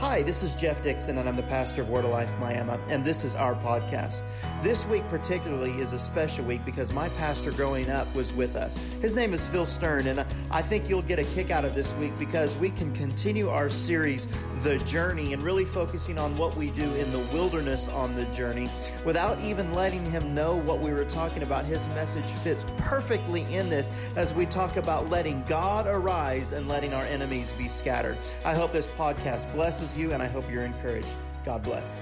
[0.00, 3.04] Hi, this is Jeff Dixon, and I'm the pastor of Word of Life Miami, and
[3.04, 4.22] this is our podcast.
[4.62, 8.78] This week, particularly, is a special week because my pastor growing up was with us.
[9.02, 11.92] His name is Phil Stern, and I think you'll get a kick out of this
[11.94, 14.26] week because we can continue our series,
[14.62, 18.68] The Journey, and really focusing on what we do in the wilderness on the journey
[19.04, 21.66] without even letting him know what we were talking about.
[21.66, 26.94] His message fits perfectly in this as we talk about letting God arise and letting
[26.94, 28.16] our enemies be scattered.
[28.46, 31.08] I hope this podcast blesses you, and I hope you're encouraged.
[31.44, 32.00] God bless.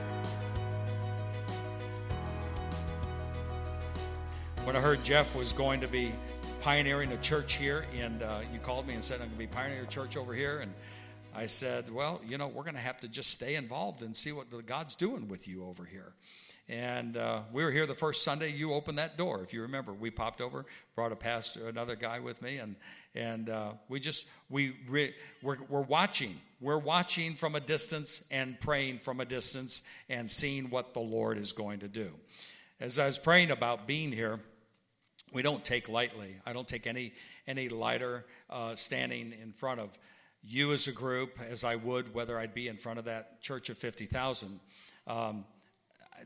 [4.65, 6.13] When I heard Jeff was going to be
[6.61, 9.47] pioneering a church here, and uh, you called me and said, I'm going to be
[9.47, 10.73] pioneering a church over here, and
[11.35, 14.33] I said, Well, you know, we're going to have to just stay involved and see
[14.33, 16.13] what God's doing with you over here.
[16.69, 18.53] And uh, we were here the first Sunday.
[18.53, 19.95] You opened that door, if you remember.
[19.95, 22.77] We popped over, brought a pastor, another guy with me, and
[23.19, 26.35] and uh, we just we re, we're, we're watching.
[26.61, 31.37] We're watching from a distance and praying from a distance and seeing what the Lord
[31.37, 32.11] is going to do.
[32.81, 34.41] As I was praying about being here,
[35.33, 36.37] we don't take lightly.
[36.47, 37.13] I don't take any
[37.47, 39.99] any lighter uh, standing in front of
[40.45, 43.69] you as a group as I would whether I'd be in front of that church
[43.69, 44.61] of fifty thousand.
[45.07, 45.45] Um,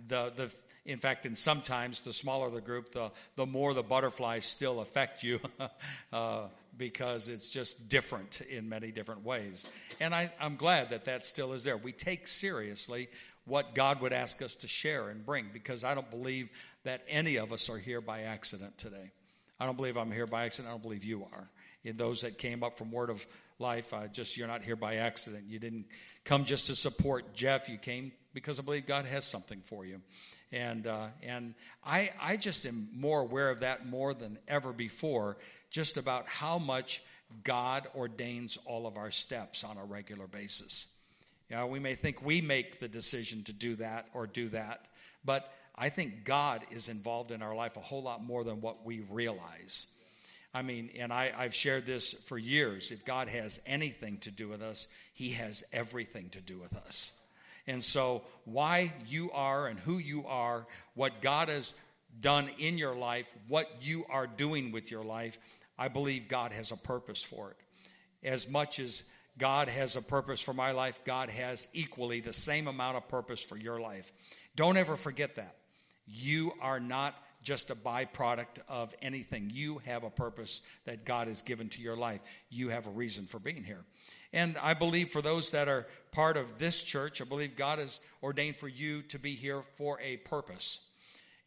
[0.08, 4.44] the, the, in fact, in sometimes the smaller the group, the, the more the butterflies
[4.44, 5.38] still affect you
[6.12, 9.70] uh, because it's just different in many different ways.
[10.00, 11.76] And I, I'm glad that that still is there.
[11.76, 13.08] We take seriously
[13.44, 16.50] what God would ask us to share and bring because I don't believe
[16.84, 19.10] that any of us are here by accident today.
[19.58, 20.70] I don't believe I'm here by accident.
[20.70, 21.48] I don't believe you are.
[21.84, 23.24] In those that came up from Word of
[23.58, 25.44] Life, uh, just you're not here by accident.
[25.48, 25.86] You didn't
[26.24, 27.68] come just to support Jeff.
[27.68, 30.00] You came because I believe God has something for you.
[30.52, 35.38] And, uh, and I, I just am more aware of that more than ever before,
[35.72, 37.02] just about how much
[37.42, 40.96] God ordains all of our steps on a regular basis.
[41.50, 44.86] Know, we may think we make the decision to do that or do that,
[45.24, 48.86] but I think God is involved in our life a whole lot more than what
[48.86, 49.92] we realize.
[50.54, 52.90] I mean, and I, I've shared this for years.
[52.90, 57.20] If God has anything to do with us, He has everything to do with us.
[57.66, 61.80] And so, why you are and who you are, what God has
[62.20, 65.38] done in your life, what you are doing with your life,
[65.78, 67.56] I believe God has a purpose for it.
[68.28, 72.68] As much as God has a purpose for my life, God has equally the same
[72.68, 74.12] amount of purpose for your life.
[74.54, 75.56] Don't ever forget that.
[76.06, 79.50] You are not just a byproduct of anything.
[79.52, 82.20] You have a purpose that God has given to your life.
[82.50, 83.84] You have a reason for being here.
[84.32, 88.00] And I believe for those that are part of this church, I believe God has
[88.22, 90.88] ordained for you to be here for a purpose.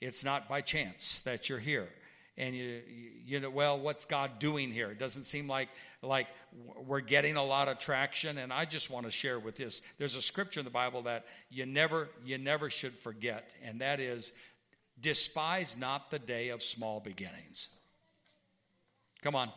[0.02, 1.88] It's not by chance that you're here.
[2.38, 2.82] And you,
[3.26, 4.92] you know, well, what's God doing here?
[4.92, 5.70] It doesn't seem like
[6.02, 6.28] like
[6.86, 8.38] we're getting a lot of traction.
[8.38, 9.80] And I just want to share with this.
[9.98, 14.00] There's a scripture in the Bible that you never you never should forget, and that
[14.00, 14.38] is,
[15.00, 17.80] despise not the day of small beginnings.
[19.22, 19.50] Come on.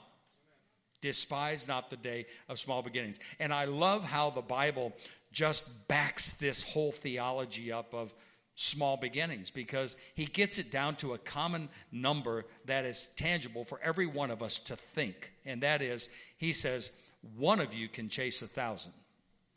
[1.01, 3.21] Despise not the day of small beginnings.
[3.39, 4.93] And I love how the Bible
[5.31, 8.13] just backs this whole theology up of
[8.61, 13.79] small beginnings because he gets it down to a common number that is tangible for
[13.85, 15.31] every one of us to think.
[15.47, 18.93] And that is, he says, one of you can chase a thousand.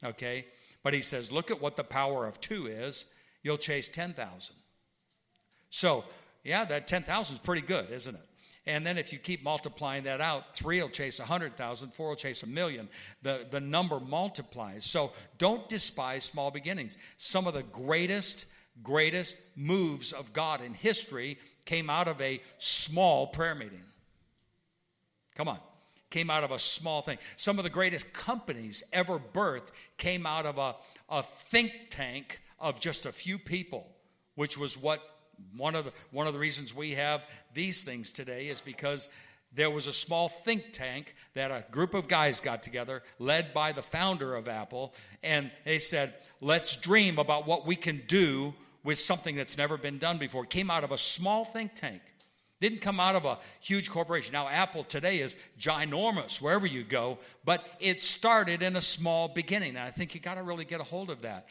[0.05, 0.45] Okay?
[0.83, 3.11] But he says, look at what the power of two is.
[3.41, 4.55] You'll chase 10,000.
[5.71, 6.03] So,
[6.43, 8.21] yeah, that 10,000 is pretty good, isn't it?
[8.67, 12.43] And then if you keep multiplying that out, three will chase 100,000, four will chase
[12.43, 12.87] a million.
[13.23, 14.85] The, the number multiplies.
[14.85, 16.99] So don't despise small beginnings.
[17.17, 18.53] Some of the greatest,
[18.83, 23.83] greatest moves of God in history came out of a small prayer meeting.
[25.35, 25.59] Come on.
[26.09, 27.17] Came out of a small thing.
[27.37, 30.75] Some of the greatest companies ever birthed came out of a,
[31.09, 33.87] a think tank of just a few people,
[34.35, 35.01] which was what
[35.55, 39.09] one of the one of the reasons we have these things today is because
[39.53, 43.71] there was a small think tank that a group of guys got together, led by
[43.71, 44.93] the founder of Apple,
[45.23, 48.53] and they said, "Let's dream about what we can do
[48.83, 52.01] with something that's never been done before." It came out of a small think tank.
[52.61, 54.33] Didn't come out of a huge corporation.
[54.33, 59.69] Now, Apple today is ginormous wherever you go, but it started in a small beginning.
[59.69, 61.47] And I think you got to really get a hold of that.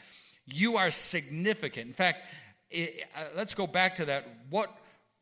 [0.46, 1.88] You are significant.
[1.88, 2.28] In fact,
[2.70, 4.24] it, uh, let's go back to that.
[4.50, 4.70] What,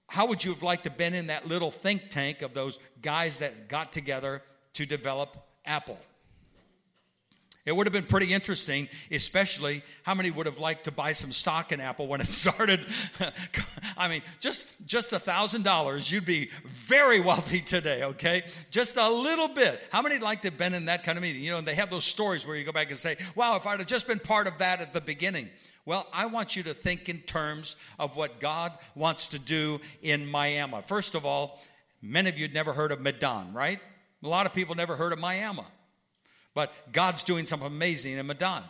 [0.09, 2.79] how would you have liked to have been in that little think tank of those
[3.03, 4.43] guys that got together
[4.75, 5.99] to develop Apple?
[7.67, 11.33] It would have been pretty interesting, especially how many would have liked to buy some
[11.33, 12.81] stock in Apple when it started.
[13.99, 18.05] I mean, just just a thousand dollars, you'd be very wealthy today.
[18.05, 19.79] Okay, just a little bit.
[19.93, 21.43] How many like to have been in that kind of meeting?
[21.43, 23.81] You know, they have those stories where you go back and say, "Wow, if I'd
[23.81, 25.51] have just been part of that at the beginning."
[25.89, 30.31] Well, I want you to think in terms of what God wants to do in
[30.31, 30.83] Miami.
[30.83, 31.59] First of all,
[32.03, 33.81] many of you had never heard of Medan, right?
[34.23, 35.63] A lot of people never heard of Miami.
[36.53, 38.63] But God's doing something amazing in Medan.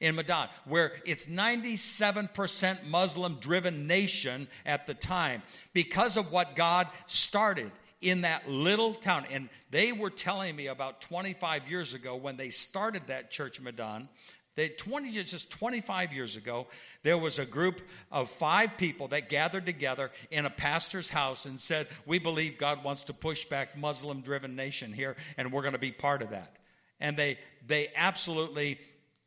[0.00, 5.40] In Medan, where it's 97% Muslim driven nation at the time,
[5.72, 7.72] because of what God started
[8.02, 9.24] in that little town.
[9.32, 14.10] And they were telling me about 25 years ago when they started that church, Medan,
[14.56, 16.66] they, 20, just 25 years ago,
[17.02, 17.80] there was a group
[18.10, 22.82] of five people that gathered together in a pastor's house and said, We believe God
[22.82, 26.30] wants to push back Muslim driven nation here, and we're going to be part of
[26.30, 26.56] that.
[27.00, 27.36] And they,
[27.66, 28.78] they absolutely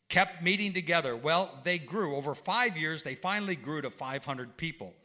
[0.09, 1.15] kept meeting together.
[1.15, 2.15] Well, they grew.
[2.15, 4.95] Over five years, they finally grew to 500 people.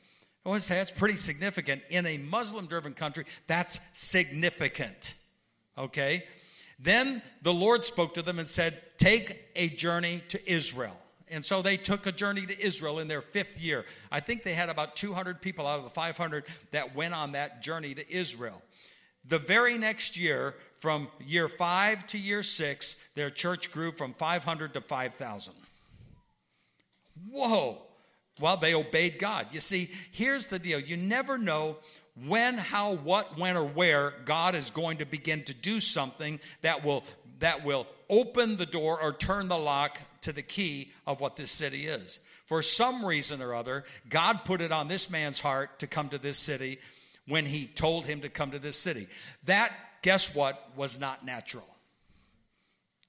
[0.45, 1.83] I want to say that's pretty significant.
[1.91, 5.15] In a Muslim driven country, that's significant.
[5.77, 6.25] Okay?
[6.85, 10.97] Then the Lord spoke to them and said, Take a journey to Israel.
[11.31, 13.87] And so they took a journey to Israel in their fifth year.
[14.13, 17.63] I think they had about 200 people out of the 500 that went on that
[17.63, 18.61] journey to Israel.
[19.25, 24.75] The very next year, from year five to year six, their church grew from 500
[24.75, 25.55] to 5,000.
[27.31, 27.79] Whoa.
[28.41, 29.47] Well, they obeyed God.
[29.53, 31.79] You see, here's the deal you never know
[32.27, 36.85] when, how, what, when, or where God is going to begin to do something that
[36.85, 37.05] will,
[37.41, 41.51] that will open the door or turn the lock to the key of what this
[41.51, 42.21] city is.
[42.47, 46.19] For some reason or other, God put it on this man's heart to come to
[46.19, 46.79] this city
[47.27, 49.09] when he told him to come to this city.
[49.47, 49.73] That,
[50.03, 51.67] guess what, was not natural.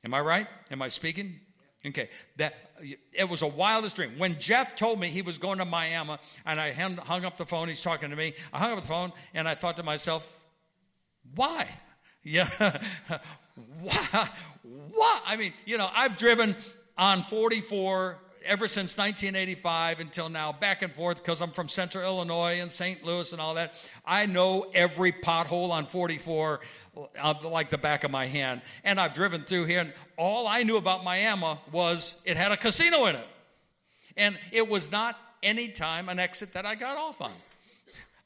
[0.04, 0.48] Am I right?
[0.72, 1.40] Am I speaking?
[1.86, 2.54] Okay, that
[3.14, 4.12] it was a wildest dream.
[4.18, 7.68] When Jeff told me he was going to Miami, and I hung up the phone,
[7.68, 8.34] he's talking to me.
[8.52, 10.44] I hung up the phone, and I thought to myself,
[11.36, 11.68] "Why?
[12.28, 12.50] Yeah,
[13.84, 14.30] why?
[14.64, 15.24] What?
[15.28, 16.56] I mean, you know, I've driven
[16.98, 22.60] on 44 ever since 1985 until now, back and forth because I'm from Central Illinois
[22.62, 23.04] and St.
[23.04, 23.74] Louis and all that.
[24.06, 26.62] I know every pothole on 44
[27.44, 28.62] like the back of my hand.
[28.84, 32.58] And I've driven through here, and all I knew about Miami was it had a
[32.58, 33.28] casino in it.
[34.18, 37.32] And it was not any time an exit that I got off on.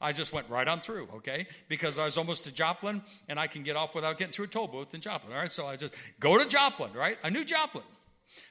[0.00, 1.46] I just went right on through, okay?
[1.68, 4.48] Because I was almost to Joplin, and I can get off without getting through a
[4.48, 5.52] toll booth in Joplin, all right?
[5.52, 7.18] So I just go to Joplin, right?
[7.22, 7.84] I knew Joplin.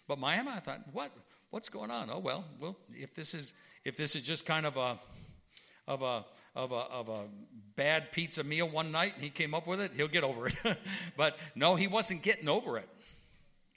[0.07, 1.11] But Miami, I thought, what?
[1.49, 2.09] What's going on?
[2.11, 4.99] Oh, well, well, if this is if this is just kind of a
[5.89, 6.23] of a
[6.55, 7.19] of a, of a
[7.75, 10.55] bad pizza meal one night and he came up with it, he'll get over it.
[11.17, 12.87] but no, he wasn't getting over it,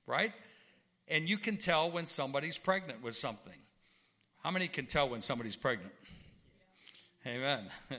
[0.06, 0.32] right?
[1.08, 3.54] And you can tell when somebody's pregnant with something.
[4.42, 5.92] How many can tell when somebody's pregnant?
[7.26, 7.60] Amen.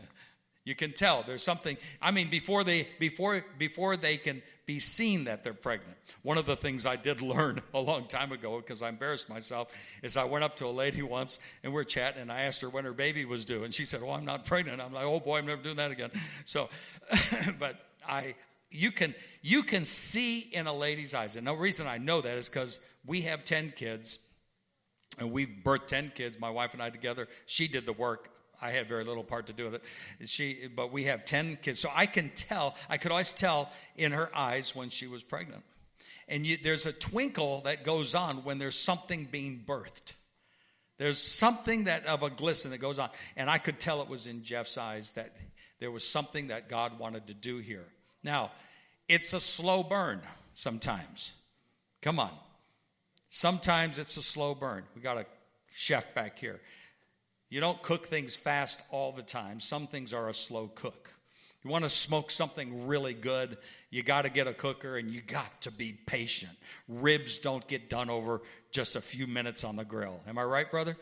[0.66, 1.78] you can tell there's something.
[2.02, 5.98] I mean, before they before before they can be seen that they're pregnant.
[6.22, 9.76] One of the things I did learn a long time ago, because I embarrassed myself,
[10.02, 12.70] is I went up to a lady once and we're chatting, and I asked her
[12.70, 15.20] when her baby was due, and she said, "Oh, I'm not pregnant." I'm like, "Oh
[15.20, 16.12] boy, I'm never doing that again."
[16.46, 16.70] So,
[17.60, 17.76] but
[18.08, 18.36] I,
[18.72, 22.38] you can you can see in a lady's eyes, and the reason I know that
[22.38, 24.30] is because we have ten kids,
[25.20, 26.40] and we've birthed ten kids.
[26.40, 27.28] My wife and I together.
[27.46, 28.30] She did the work.
[28.64, 30.30] I had very little part to do with it.
[30.30, 31.80] She, but we have 10 kids.
[31.80, 35.64] So I can tell, I could always tell in her eyes when she was pregnant.
[36.30, 40.14] And you, there's a twinkle that goes on when there's something being birthed.
[40.98, 43.10] There's something that of a glisten that goes on.
[43.36, 45.32] And I could tell it was in Jeff's eyes that
[45.80, 47.86] there was something that God wanted to do here.
[48.24, 48.52] Now,
[49.10, 50.22] it's a slow burn
[50.54, 51.34] sometimes.
[52.02, 52.32] Come on.
[53.28, 54.84] Sometimes it's a slow burn.
[54.96, 55.26] We got a
[55.74, 56.62] chef back here.
[57.54, 59.60] You don't cook things fast all the time.
[59.60, 61.14] Some things are a slow cook.
[61.64, 63.58] You want to smoke something really good,
[63.92, 66.52] you got to get a cooker and you got to be patient.
[66.88, 68.42] Ribs don't get done over
[68.72, 70.20] just a few minutes on the grill.
[70.28, 70.98] Am I right, brother?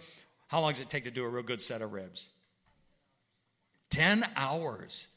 [0.50, 2.27] How long does it take to do a real good set of ribs?
[3.91, 5.08] 10 hours.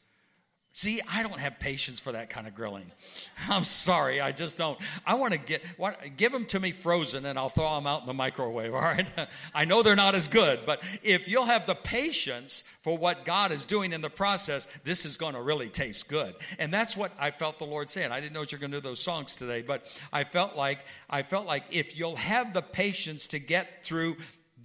[0.77, 2.91] See, I don't have patience for that kind of grilling.
[3.49, 4.77] I'm sorry, I just don't.
[5.07, 8.01] I want to get want, give them to me frozen, and I'll throw them out
[8.01, 8.75] in the microwave.
[8.75, 9.07] All right,
[9.55, 13.53] I know they're not as good, but if you'll have the patience for what God
[13.53, 16.35] is doing in the process, this is going to really taste good.
[16.59, 18.11] And that's what I felt the Lord saying.
[18.11, 20.85] I didn't know what you're going to do those songs today, but I felt like
[21.09, 24.17] I felt like if you'll have the patience to get through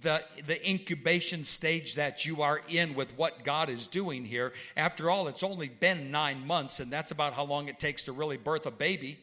[0.02, 4.52] the, the incubation stage that you are in with what God is doing here.
[4.76, 8.12] After all, it's only been nine months, and that's about how long it takes to
[8.12, 9.18] really birth a baby.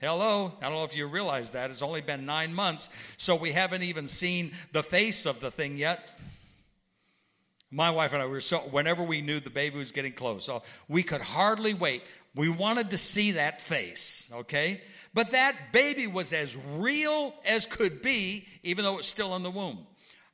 [0.00, 0.52] Hello.
[0.60, 1.70] I don't know if you realize that.
[1.70, 5.76] It's only been nine months, so we haven't even seen the face of the thing
[5.76, 6.12] yet.
[7.70, 10.62] My wife and I were so, whenever we knew the baby was getting close, so
[10.88, 12.02] we could hardly wait.
[12.34, 14.82] We wanted to see that face, okay?
[15.16, 19.50] But that baby was as real as could be, even though it's still in the
[19.50, 19.78] womb.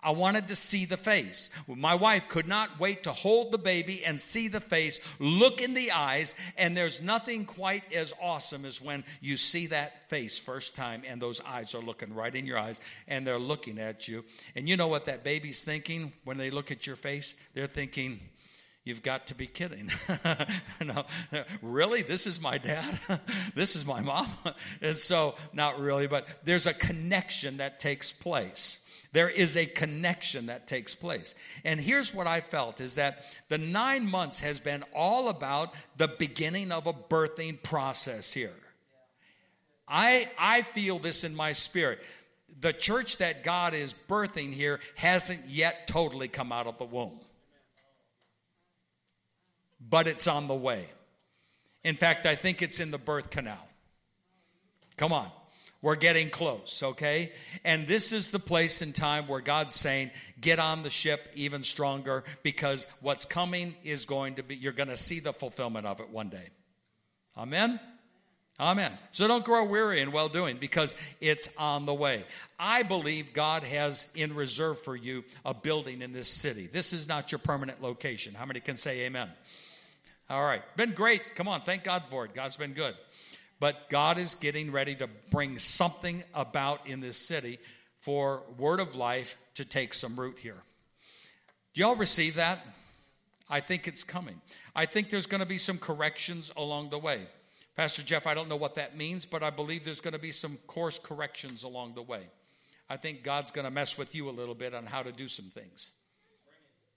[0.03, 1.53] I wanted to see the face.
[1.69, 5.75] My wife could not wait to hold the baby and see the face, look in
[5.75, 10.75] the eyes, and there's nothing quite as awesome as when you see that face first
[10.75, 14.25] time and those eyes are looking right in your eyes and they're looking at you.
[14.57, 17.41] And you know what that baby's thinking when they look at your face?
[17.55, 18.19] They're thinking,
[18.85, 19.91] You've got to be kidding.
[20.85, 21.05] no,
[21.63, 22.03] really?
[22.03, 22.99] This is my dad?
[23.55, 24.27] this is my mom?
[24.83, 28.85] and so, not really, but there's a connection that takes place.
[29.13, 31.35] There is a connection that takes place.
[31.65, 36.09] And here's what I felt is that the nine months has been all about the
[36.09, 38.55] beginning of a birthing process here.
[39.87, 42.01] I, I feel this in my spirit.
[42.61, 47.21] The church that God is birthing here hasn't yet totally come out of the womb,
[49.93, 50.87] but it's on the way.
[51.85, 53.69] In fact, I think it's in the birth canal.
[54.97, 55.27] Come on.
[55.83, 57.31] We're getting close, okay?
[57.63, 61.63] And this is the place and time where God's saying, get on the ship even
[61.63, 66.01] stronger because what's coming is going to be, you're going to see the fulfillment of
[66.01, 66.49] it one day.
[67.37, 67.79] Amen?
[68.59, 68.93] Amen.
[69.11, 72.25] So don't grow weary in well doing because it's on the way.
[72.59, 76.67] I believe God has in reserve for you a building in this city.
[76.67, 78.33] This is not your permanent location.
[78.33, 79.29] How many can say amen?
[80.31, 80.63] All right.
[80.77, 81.35] Been great.
[81.35, 81.61] Come on.
[81.61, 82.35] Thank God for it.
[82.35, 82.95] God's been good.
[83.61, 87.59] But God is getting ready to bring something about in this city
[87.99, 90.57] for Word of Life to take some root here.
[91.75, 92.59] Do y'all receive that?
[93.49, 94.41] I think it's coming.
[94.75, 97.27] I think there's going to be some corrections along the way.
[97.77, 100.33] Pastor Jeff, I don't know what that means, but I believe there's going to be
[100.33, 102.23] some course corrections along the way.
[102.91, 105.29] I think God's going to mess with you a little bit on how to do
[105.29, 105.93] some things.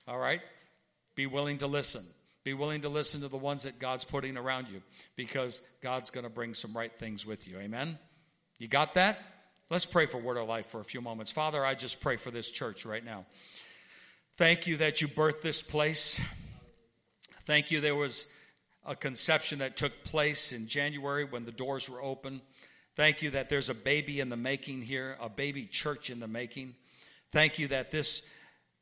[0.08, 0.42] All right?
[1.16, 2.02] Be willing to listen.
[2.46, 4.84] Be willing to listen to the ones that God's putting around you
[5.16, 7.58] because God's going to bring some right things with you.
[7.58, 7.98] Amen?
[8.60, 9.20] You got that?
[9.72, 11.32] Let's pray for Word of Life for a few moments.
[11.32, 13.26] Father, I just pray for this church right now.
[14.36, 16.24] Thank you that you birthed this place.
[17.32, 18.32] Thank you there was
[18.86, 22.42] a conception that took place in January when the doors were open.
[22.96, 26.28] Thank you that there's a baby in the making here, a baby church in the
[26.28, 26.76] making.
[27.32, 28.32] Thank you that this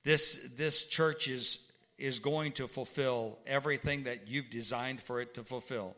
[0.03, 1.72] this this church is
[2.03, 5.95] is going to fulfill everything that you've designed for it to fulfill.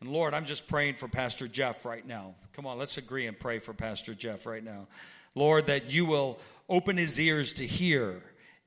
[0.00, 2.34] And Lord, I'm just praying for Pastor Jeff right now.
[2.52, 4.86] Come on, let's agree and pray for Pastor Jeff right now.
[5.34, 8.20] Lord, that you will open his ears to hear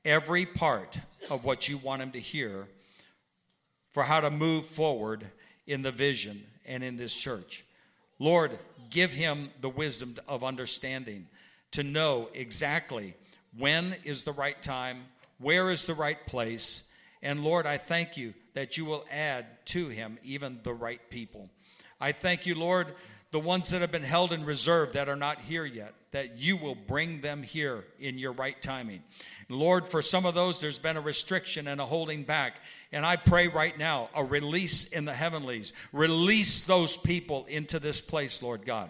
[0.04, 0.98] every part
[1.30, 2.68] of what you want him to hear
[3.92, 5.24] for how to move forward
[5.68, 7.66] in the vision and in this church.
[8.18, 8.58] Lord,
[8.90, 11.28] give him the wisdom of understanding
[11.72, 13.14] to know exactly
[13.56, 15.04] when is the right time
[15.40, 16.94] where is the right place?
[17.22, 21.50] And Lord, I thank you that you will add to him even the right people.
[22.00, 22.88] I thank you, Lord,
[23.32, 26.58] the ones that have been held in reserve that are not here yet, that you
[26.58, 29.04] will bring them here in your right timing.
[29.48, 32.62] Lord, for some of those, there's been a restriction and a holding back.
[32.92, 35.74] And I pray right now a release in the heavenlies.
[35.94, 38.90] Release those people into this place, Lord God.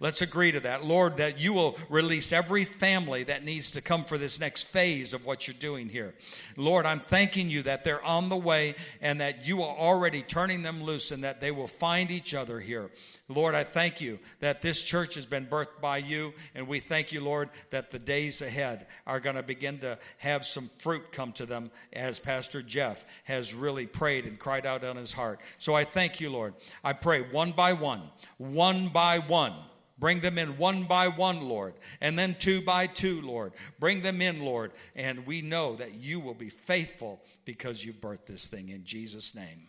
[0.00, 0.84] Let's agree to that.
[0.84, 5.14] Lord, that you will release every family that needs to come for this next phase
[5.14, 6.14] of what you're doing here.
[6.56, 10.62] Lord, I'm thanking you that they're on the way and that you are already turning
[10.62, 12.90] them loose and that they will find each other here.
[13.28, 17.12] Lord, I thank you that this church has been birthed by you, and we thank
[17.12, 21.30] you, Lord, that the days ahead are going to begin to have some fruit come
[21.34, 25.38] to them as Pastor Jeff has really prayed and cried out on his heart.
[25.58, 26.54] So I thank you, Lord.
[26.82, 28.02] I pray one by one,
[28.38, 29.52] one by one.
[30.00, 33.52] Bring them in one by one, Lord, and then two by two, Lord.
[33.78, 38.26] Bring them in, Lord, and we know that you will be faithful because you've birthed
[38.26, 39.68] this thing in Jesus' name.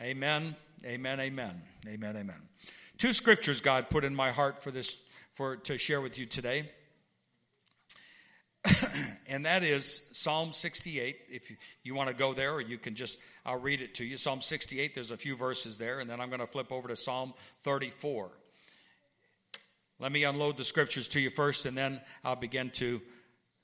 [0.00, 2.48] Amen, amen, amen, amen, amen.
[2.96, 6.70] Two scriptures God put in my heart for this for to share with you today.
[9.28, 11.16] and that is Psalm 68.
[11.28, 14.04] If you, you want to go there, or you can just, I'll read it to
[14.04, 14.16] you.
[14.16, 16.96] Psalm 68, there's a few verses there, and then I'm going to flip over to
[16.96, 18.30] Psalm 34.
[19.98, 23.00] Let me unload the scriptures to you first, and then I'll begin to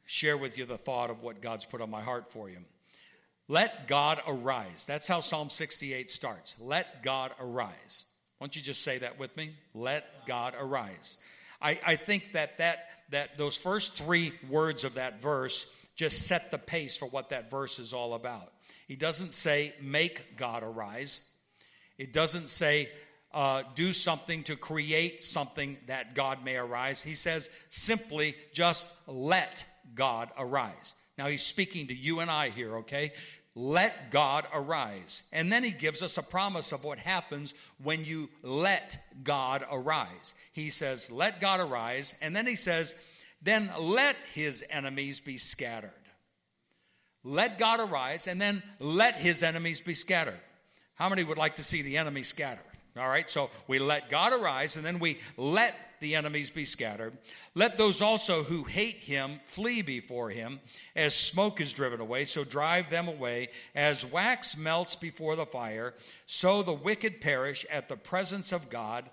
[0.06, 2.58] share with you the thought of what God's put on my heart for you.
[3.48, 4.84] Let God arise.
[4.84, 6.60] That's how Psalm 68 starts.
[6.60, 8.04] Let God arise.
[8.38, 9.50] Why don't you just say that with me?
[9.74, 11.18] Let God arise.
[11.60, 16.50] I, I think that, that that those first three words of that verse just set
[16.50, 18.52] the pace for what that verse is all about.
[18.86, 21.32] He doesn't say, make God arise.
[21.96, 22.88] It doesn't say,
[23.32, 27.02] uh, do something to create something that God may arise.
[27.02, 30.94] He says simply just let God arise.
[31.18, 33.10] Now he's speaking to you and I here, okay?
[33.60, 35.28] Let God arise.
[35.32, 40.36] And then he gives us a promise of what happens when you let God arise.
[40.52, 42.16] He says, Let God arise.
[42.22, 42.94] And then he says,
[43.42, 45.90] Then let his enemies be scattered.
[47.24, 50.38] Let God arise, and then let his enemies be scattered.
[50.94, 52.62] How many would like to see the enemy scattered?
[52.98, 57.12] All right, so we let God arise, and then we let the enemies be scattered.
[57.54, 60.60] Let those also who hate him flee before him,
[60.94, 63.48] as smoke is driven away, so drive them away.
[63.74, 65.94] As wax melts before the fire,
[66.26, 69.08] so the wicked perish at the presence of God.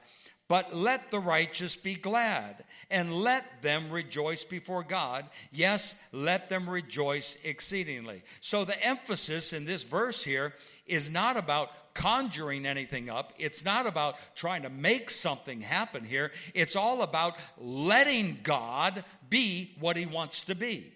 [0.47, 5.25] But let the righteous be glad, and let them rejoice before God.
[5.51, 8.21] Yes, let them rejoice exceedingly.
[8.41, 10.53] So the emphasis in this verse here
[10.85, 13.33] is not about conjuring anything up.
[13.39, 16.31] It's not about trying to make something happen here.
[16.53, 20.91] It's all about letting God be what He wants to be.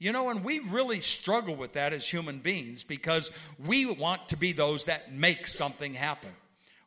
[0.00, 4.36] You know, and we really struggle with that as human beings because we want to
[4.36, 6.30] be those that make something happen.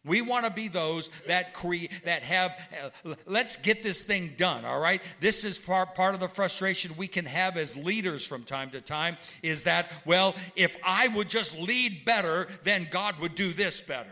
[0.03, 4.65] We want to be those that create, that have, uh, let's get this thing done,
[4.65, 4.99] all right?
[5.19, 8.81] This is part, part of the frustration we can have as leaders from time to
[8.81, 13.79] time is that, well, if I would just lead better, then God would do this
[13.81, 14.09] better.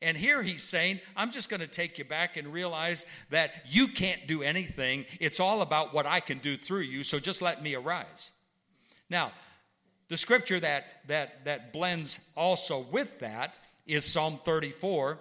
[0.00, 3.88] And here he's saying, I'm just going to take you back and realize that you
[3.88, 5.06] can't do anything.
[5.18, 8.30] It's all about what I can do through you, so just let me arise.
[9.10, 9.32] Now,
[10.08, 15.18] the scripture that, that, that blends also with that is Psalm 34,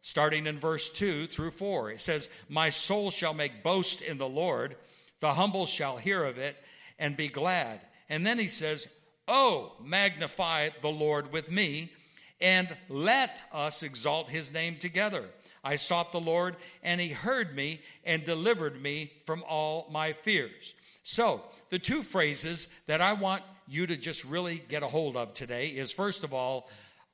[0.00, 1.92] starting in verse 2 through 4.
[1.92, 4.76] It says, My soul shall make boast in the Lord,
[5.20, 6.56] the humble shall hear of it
[6.98, 7.80] and be glad.
[8.08, 11.92] And then he says, Oh, magnify the Lord with me,
[12.40, 15.24] and let us exalt his name together.
[15.62, 20.74] I sought the Lord, and he heard me and delivered me from all my fears.
[21.02, 25.34] So, the two phrases that I want you to just really get a hold of
[25.34, 26.68] today is first of all,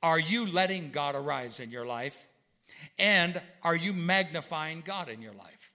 [0.05, 2.27] are you letting God arise in your life?
[2.99, 5.71] And are you magnifying God in your life?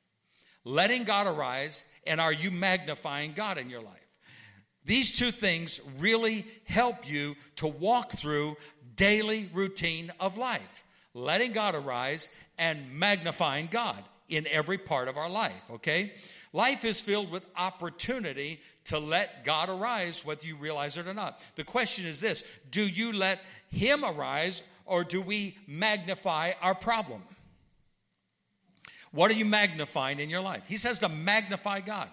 [0.65, 4.07] Letting God arise, and are you magnifying God in your life?
[4.85, 8.57] These two things really help you to walk through
[8.95, 10.85] daily routine of life.
[11.13, 16.13] Letting God arise and magnifying God in every part of our life, okay?
[16.53, 21.41] Life is filled with opportunity to let God arise, whether you realize it or not.
[21.55, 27.23] The question is this Do you let Him arise, or do we magnify our problem?
[29.13, 30.67] What are you magnifying in your life?
[30.67, 32.09] He says to magnify God.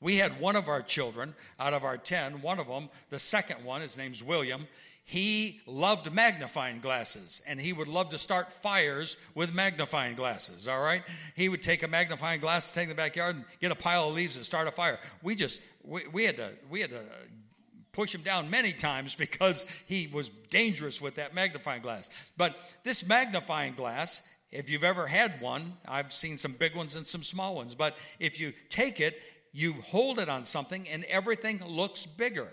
[0.00, 3.62] We had one of our children out of our 10, one of them, the second
[3.64, 4.66] one, his name's William,
[5.04, 10.80] he loved magnifying glasses and he would love to start fires with magnifying glasses all
[10.80, 11.02] right?
[11.36, 14.36] He would take a magnifying glass take the backyard and get a pile of leaves
[14.36, 14.98] and start a fire.
[15.22, 17.02] We just we, we had to we had to
[17.92, 22.32] push him down many times because he was dangerous with that magnifying glass.
[22.36, 27.06] But this magnifying glass if you've ever had one i've seen some big ones and
[27.06, 29.20] some small ones but if you take it
[29.52, 32.48] you hold it on something and everything looks bigger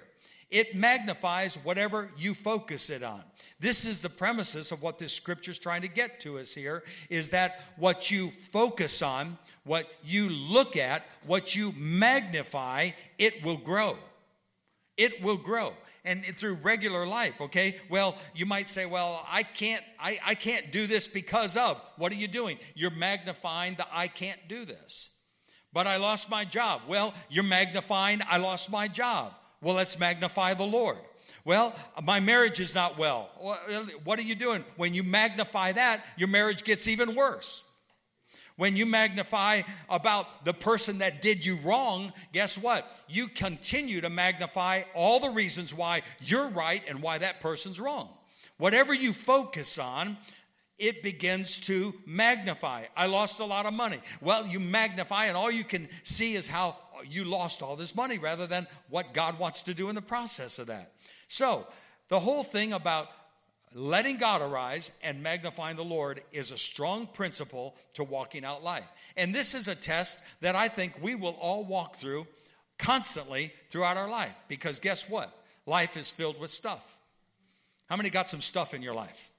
[0.49, 3.21] it magnifies whatever you focus it on.
[3.60, 6.83] This is the premises of what this scripture is trying to get to us here
[7.10, 13.57] is that what you focus on, what you look at, what you magnify, it will
[13.57, 13.97] grow.
[14.95, 15.73] It will grow.
[16.05, 17.75] And through regular life, okay?
[17.89, 21.81] Well, you might say, well, I can't, I, I can't do this because of.
[21.97, 22.57] What are you doing?
[22.75, 25.19] You're magnifying the I can't do this.
[25.73, 26.83] But I lost my job.
[26.88, 29.33] Well, you're magnifying I lost my job.
[29.62, 30.98] Well, let's magnify the Lord.
[31.46, 33.30] Well, my marriage is not well.
[34.04, 34.63] What are you doing?
[34.76, 37.63] When you magnify that, your marriage gets even worse.
[38.58, 42.91] When you magnify about the person that did you wrong, guess what?
[43.08, 48.10] You continue to magnify all the reasons why you're right and why that person's wrong.
[48.58, 50.17] Whatever you focus on,
[50.80, 52.86] it begins to magnify.
[52.96, 53.98] I lost a lot of money.
[54.22, 58.17] Well, you magnify, and all you can see is how you lost all this money
[58.17, 60.91] rather than what God wants to do in the process of that.
[61.27, 61.67] So,
[62.10, 63.10] the whole thing about
[63.73, 68.88] letting God arise and magnifying the Lord is a strong principle to walking out life.
[69.17, 72.27] And this is a test that I think we will all walk through
[72.77, 75.33] constantly throughout our life because guess what?
[75.65, 76.95] Life is filled with stuff.
[77.89, 79.31] How many got some stuff in your life?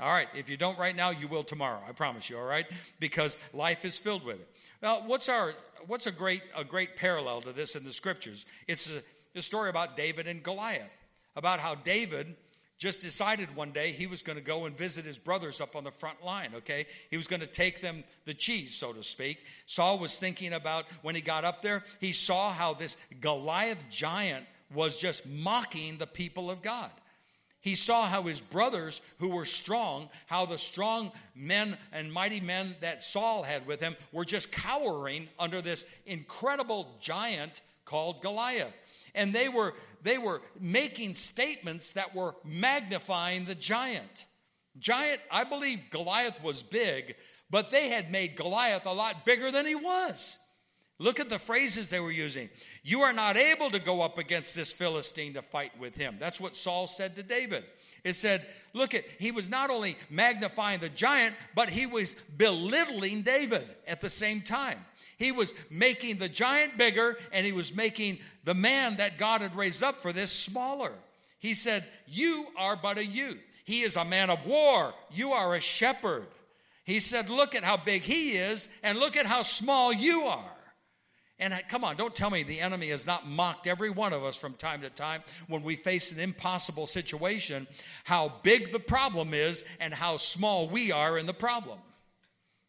[0.00, 1.80] All right, if you don't right now, you will tomorrow.
[1.88, 2.66] I promise you, all right?
[2.98, 4.48] Because life is filled with it.
[4.82, 5.54] Now, what's our
[5.86, 8.46] what's a great a great parallel to this in the scriptures?
[8.68, 9.02] It's a,
[9.38, 10.98] a story about David and Goliath,
[11.36, 12.34] about how David
[12.78, 15.84] just decided one day he was going to go and visit his brothers up on
[15.84, 16.86] the front line, okay?
[17.10, 19.38] He was going to take them the cheese, so to speak.
[19.66, 24.44] Saul was thinking about when he got up there, he saw how this Goliath giant
[24.74, 26.90] was just mocking the people of God.
[27.64, 32.76] He saw how his brothers, who were strong, how the strong men and mighty men
[32.82, 38.74] that Saul had with him were just cowering under this incredible giant called Goliath.
[39.14, 39.72] And they were
[40.02, 44.26] they were making statements that were magnifying the giant.
[44.78, 47.14] Giant, I believe Goliath was big,
[47.48, 50.43] but they had made Goliath a lot bigger than he was.
[51.00, 52.48] Look at the phrases they were using.
[52.84, 56.16] You are not able to go up against this Philistine to fight with him.
[56.20, 57.64] That's what Saul said to David.
[58.04, 63.22] It said, look at, he was not only magnifying the giant, but he was belittling
[63.22, 64.78] David at the same time.
[65.16, 69.56] He was making the giant bigger and he was making the man that God had
[69.56, 70.92] raised up for this smaller.
[71.38, 73.44] He said, You are but a youth.
[73.64, 74.92] He is a man of war.
[75.12, 76.26] You are a shepherd.
[76.84, 80.53] He said, Look at how big he is and look at how small you are.
[81.40, 84.36] And come on, don't tell me the enemy has not mocked every one of us
[84.36, 87.66] from time to time when we face an impossible situation,
[88.04, 91.78] how big the problem is and how small we are in the problem.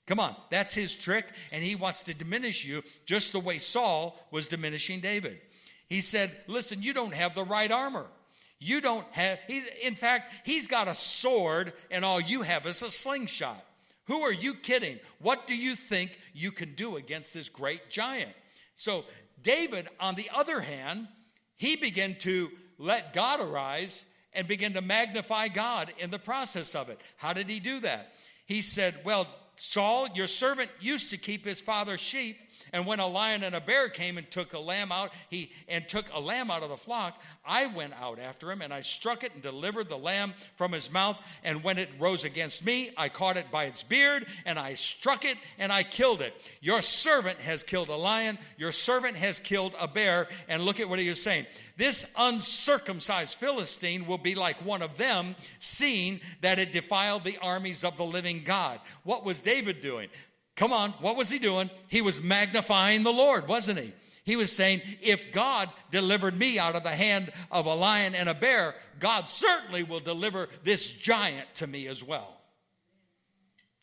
[0.08, 4.20] Come on, that's his trick, and he wants to diminish you just the way Saul
[4.32, 5.40] was diminishing David.
[5.88, 8.08] He said, Listen, you don't have the right armor.
[8.60, 9.40] You don't have,
[9.84, 13.64] in fact, he's got a sword, and all you have is a slingshot.
[14.06, 15.00] Who are you kidding?
[15.20, 18.32] What do you think you can do against this great giant?
[18.76, 19.06] So,
[19.42, 21.08] David, on the other hand,
[21.56, 26.90] he began to let God arise and begin to magnify God in the process of
[26.90, 27.00] it.
[27.18, 28.14] How did he do that?
[28.46, 32.38] He said, Well, Saul, your servant used to keep his father's sheep.
[32.74, 35.88] And when a lion and a bear came and took a lamb out, he and
[35.88, 39.24] took a lamb out of the flock, I went out after him and I struck
[39.24, 41.18] it and delivered the lamb from his mouth.
[41.44, 45.26] And when it rose against me, I caught it by its beard and I struck
[45.26, 46.34] it and I killed it.
[46.62, 50.28] Your servant has killed a lion, your servant has killed a bear.
[50.48, 51.46] And look at what he was saying.
[51.78, 57.84] This uncircumcised Philistine will be like one of them, seeing that it defiled the armies
[57.84, 58.80] of the living God.
[59.04, 60.10] What was David doing?
[60.56, 61.70] Come on, what was he doing?
[61.90, 63.92] He was magnifying the Lord, wasn't he?
[64.24, 68.28] He was saying, if God delivered me out of the hand of a lion and
[68.28, 72.36] a bear, God certainly will deliver this giant to me as well.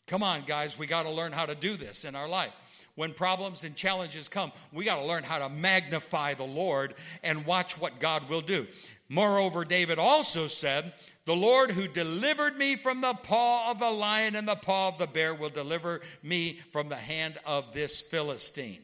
[0.07, 2.51] Come on, guys, we got to learn how to do this in our life.
[2.95, 7.45] When problems and challenges come, we got to learn how to magnify the Lord and
[7.45, 8.67] watch what God will do.
[9.09, 10.91] Moreover, David also said,
[11.25, 14.97] the Lord who delivered me from the paw of the lion and the paw of
[14.97, 18.81] the bear will deliver me from the hand of this Philistine.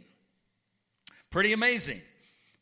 [1.31, 1.99] Pretty amazing.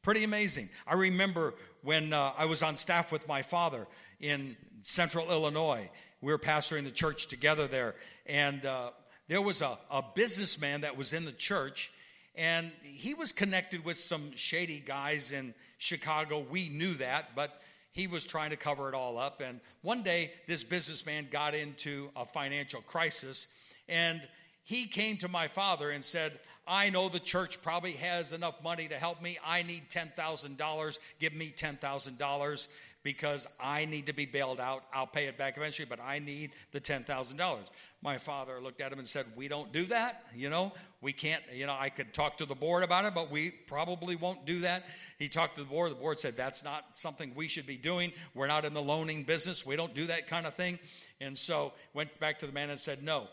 [0.02, 0.68] Pretty amazing.
[0.88, 3.88] I remember when uh, I was on staff with my father
[4.20, 5.90] in central Illinois.
[6.22, 7.96] We were pastoring the church together there.
[8.26, 8.92] And uh,
[9.28, 11.92] there was a, a businessman that was in the church,
[12.36, 16.46] and he was connected with some shady guys in Chicago.
[16.50, 17.62] We knew that, but
[17.98, 19.42] he was trying to cover it all up.
[19.42, 23.52] And one day, this businessman got into a financial crisis,
[23.90, 24.22] and
[24.64, 26.34] he came to my father and said,
[26.68, 29.40] I know the church probably has enough money to help me.
[29.44, 31.00] I need $10,000.
[31.20, 32.68] Give me $10,000
[33.08, 34.84] because I need to be bailed out.
[34.92, 37.58] I'll pay it back eventually, but I need the $10,000.
[38.02, 40.26] My father looked at him and said, We don't do that.
[40.36, 43.32] You know, we can't, you know, I could talk to the board about it, but
[43.32, 44.84] we probably won't do that.
[45.20, 45.92] He talked to the board.
[45.92, 48.12] The board said, That's not something we should be doing.
[48.36, 49.66] We're not in the loaning business.
[49.66, 50.78] We don't do that kind of thing.
[51.22, 53.30] And so went back to the man and said, No.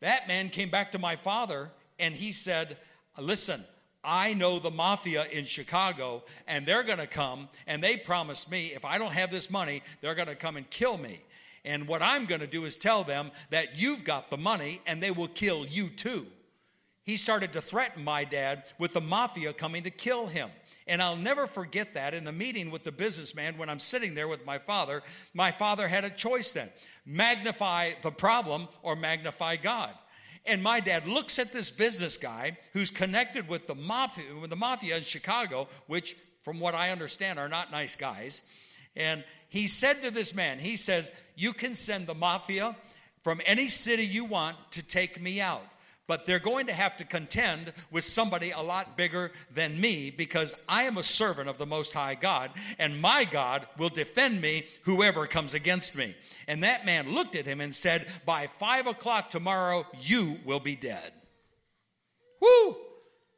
[0.00, 2.78] That man came back to my father and he said,
[3.20, 3.62] Listen,
[4.04, 8.68] I know the mafia in Chicago, and they're going to come, and they promised me
[8.68, 11.20] if I don't have this money, they're going to come and kill me.
[11.64, 15.00] And what I'm going to do is tell them that you've got the money, and
[15.00, 16.26] they will kill you too.
[17.04, 20.50] He started to threaten my dad with the mafia coming to kill him.
[20.86, 24.28] And I'll never forget that in the meeting with the businessman when I'm sitting there
[24.28, 25.02] with my father.
[25.34, 26.68] My father had a choice then
[27.04, 29.90] magnify the problem or magnify God.
[30.46, 34.56] And my dad looks at this business guy who's connected with the mafia, with the
[34.56, 38.50] mafia in Chicago, which, from what I understand, are not nice guys.
[38.96, 42.74] And he said to this man, he says, You can send the mafia
[43.22, 45.62] from any city you want to take me out
[46.06, 50.54] but they're going to have to contend with somebody a lot bigger than me because
[50.68, 54.64] I am a servant of the Most High God, and my God will defend me
[54.82, 56.14] whoever comes against me.
[56.48, 60.76] And that man looked at him and said, By five o'clock tomorrow, you will be
[60.76, 61.12] dead.
[62.40, 62.76] Woo!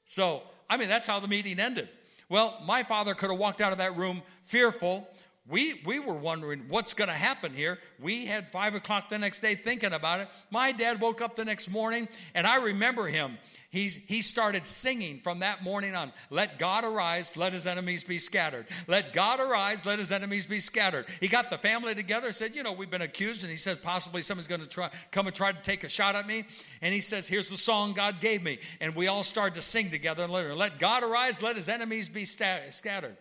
[0.04, 1.88] So, I mean, that's how the meeting ended.
[2.28, 5.06] Well, my father could have walked out of that room fearful,
[5.46, 7.78] we, we were wondering what's going to happen here.
[8.00, 10.28] We had five o'clock the next day thinking about it.
[10.50, 13.36] My dad woke up the next morning, and I remember him.
[13.68, 18.18] He's, he started singing from that morning on Let God arise, let his enemies be
[18.18, 18.64] scattered.
[18.88, 21.04] Let God arise, let his enemies be scattered.
[21.20, 24.22] He got the family together, said, You know, we've been accused, and he says, Possibly
[24.22, 26.44] someone's going to try, come and try to take a shot at me.
[26.80, 28.60] And he says, Here's the song God gave me.
[28.80, 32.24] And we all started to sing together and let God arise, let his enemies be
[32.24, 33.16] scattered.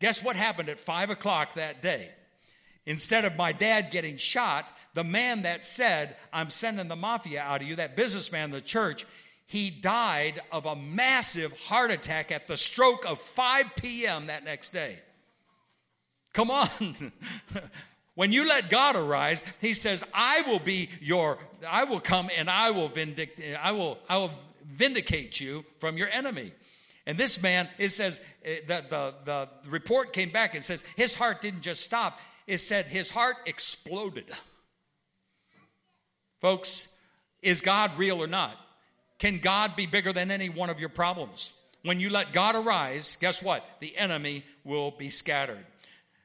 [0.00, 2.08] Guess what happened at five o'clock that day?
[2.86, 7.62] Instead of my dad getting shot, the man that said, I'm sending the mafia out
[7.62, 9.06] of you, that businessman, the church,
[9.46, 14.26] he died of a massive heart attack at the stroke of 5 p.m.
[14.26, 14.96] that next day.
[16.32, 16.68] Come on.
[18.14, 22.50] when you let God arise, he says, I will be your, I will come and
[22.50, 24.32] I will vindicate, I will, I will
[24.66, 26.52] vindicate you from your enemy.
[27.06, 31.14] And this man, it says, eh, the, the, the report came back and says his
[31.14, 34.26] heart didn't just stop, it said his heart exploded.
[36.40, 36.94] Folks,
[37.42, 38.56] is God real or not?
[39.18, 41.58] Can God be bigger than any one of your problems?
[41.82, 43.64] When you let God arise, guess what?
[43.80, 45.64] The enemy will be scattered.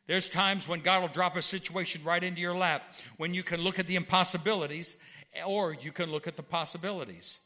[0.07, 2.81] There's times when God will drop a situation right into your lap
[3.17, 4.97] when you can look at the impossibilities
[5.45, 7.45] or you can look at the possibilities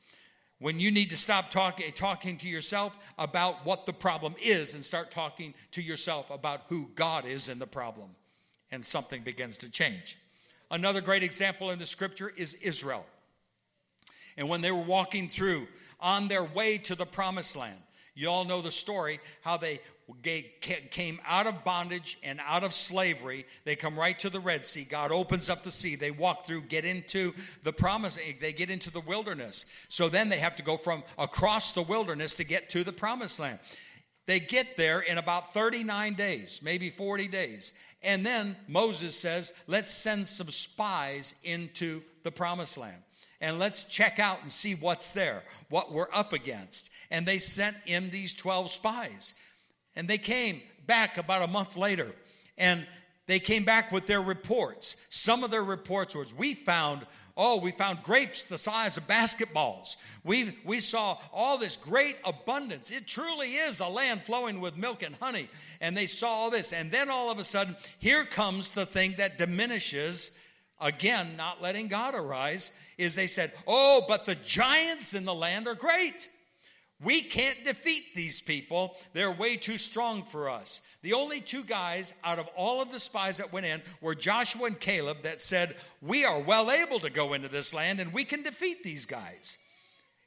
[0.64, 4.76] when you need to stop talk, eh, talking to yourself about what the problem is
[4.76, 8.10] and start talking to yourself about who God is in the problem,
[8.72, 10.18] and something begins to change.
[10.72, 13.06] Another great example in the scripture is Israel.
[14.38, 15.68] And when they were walking through
[16.00, 17.78] on their way to the promised land,
[18.16, 19.82] you all know the story how they
[20.92, 23.46] came out of bondage and out of slavery.
[23.66, 24.86] They come right to the Red Sea.
[24.90, 25.96] God opens up the sea.
[25.96, 29.66] They walk through, get into the promise, eh, they get into the wilderness.
[29.90, 33.40] So then they have to go from across the wilderness to get to the promised
[33.40, 33.60] land.
[34.26, 37.78] They get there in about 39 days, maybe 40 days.
[38.02, 43.02] And then Moses says, let's send some spies into the promised land
[43.44, 46.92] and let's check out and see what's there, what we're up against.
[47.12, 49.34] And they sent in these 12 spies.
[49.96, 52.12] And they came back about a month later
[52.58, 52.86] and
[53.26, 55.08] they came back with their reports.
[55.10, 59.96] Some of their reports was we found oh we found grapes the size of basketballs.
[60.24, 62.92] We we saw all this great abundance.
[62.92, 65.48] It truly is a land flowing with milk and honey.
[65.80, 69.14] And they saw all this and then all of a sudden here comes the thing
[69.18, 70.40] that diminishes
[70.82, 75.68] again not letting God arise is they said, "Oh, but the giants in the land
[75.68, 76.28] are great."
[77.04, 78.96] We can't defeat these people.
[79.14, 80.82] They're way too strong for us.
[81.02, 84.68] The only two guys out of all of the spies that went in were Joshua
[84.68, 88.24] and Caleb that said, We are well able to go into this land and we
[88.24, 89.58] can defeat these guys.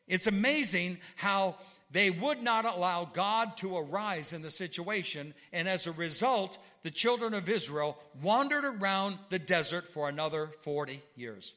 [0.07, 1.57] It's amazing how
[1.91, 5.33] they would not allow God to arise in the situation.
[5.53, 11.01] And as a result, the children of Israel wandered around the desert for another 40
[11.17, 11.55] years.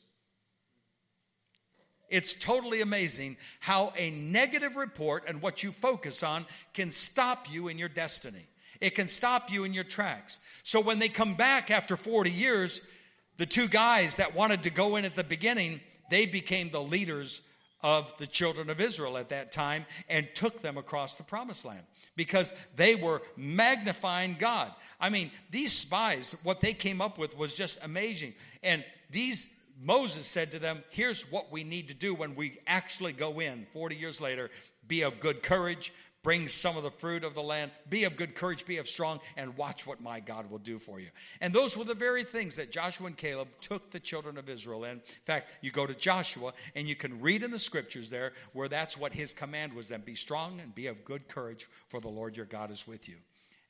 [2.10, 7.68] It's totally amazing how a negative report and what you focus on can stop you
[7.68, 8.46] in your destiny.
[8.82, 10.40] It can stop you in your tracks.
[10.64, 12.90] So when they come back after 40 years,
[13.38, 17.48] the two guys that wanted to go in at the beginning, they became the leaders
[17.82, 21.84] of the children of Israel at that time and took them across the promised land
[22.16, 24.72] because they were magnifying God.
[25.00, 28.34] I mean, these spies, what they came up with was just amazing.
[28.64, 33.14] And these Moses said to them, Here's what we need to do when we actually
[33.14, 34.50] go in 40 years later
[34.88, 38.36] be of good courage, bring some of the fruit of the land, be of good
[38.36, 41.08] courage, be of strong, and watch what my God will do for you.
[41.42, 44.84] And those were the very things that Joshua and Caleb took the children of Israel
[44.84, 44.94] in.
[44.94, 48.68] In fact, you go to Joshua and you can read in the scriptures there where
[48.68, 52.10] that's what his command was then be strong and be of good courage, for the
[52.10, 53.16] Lord your God is with you.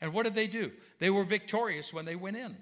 [0.01, 0.71] And what did they do?
[0.99, 2.55] They were victorious when they went in.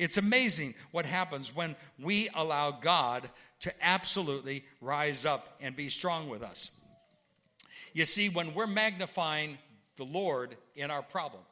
[0.00, 3.28] It's amazing what happens when we allow God
[3.60, 6.80] to absolutely rise up and be strong with us.
[7.92, 9.58] You see, when we're magnifying
[9.96, 11.42] the Lord in our problem,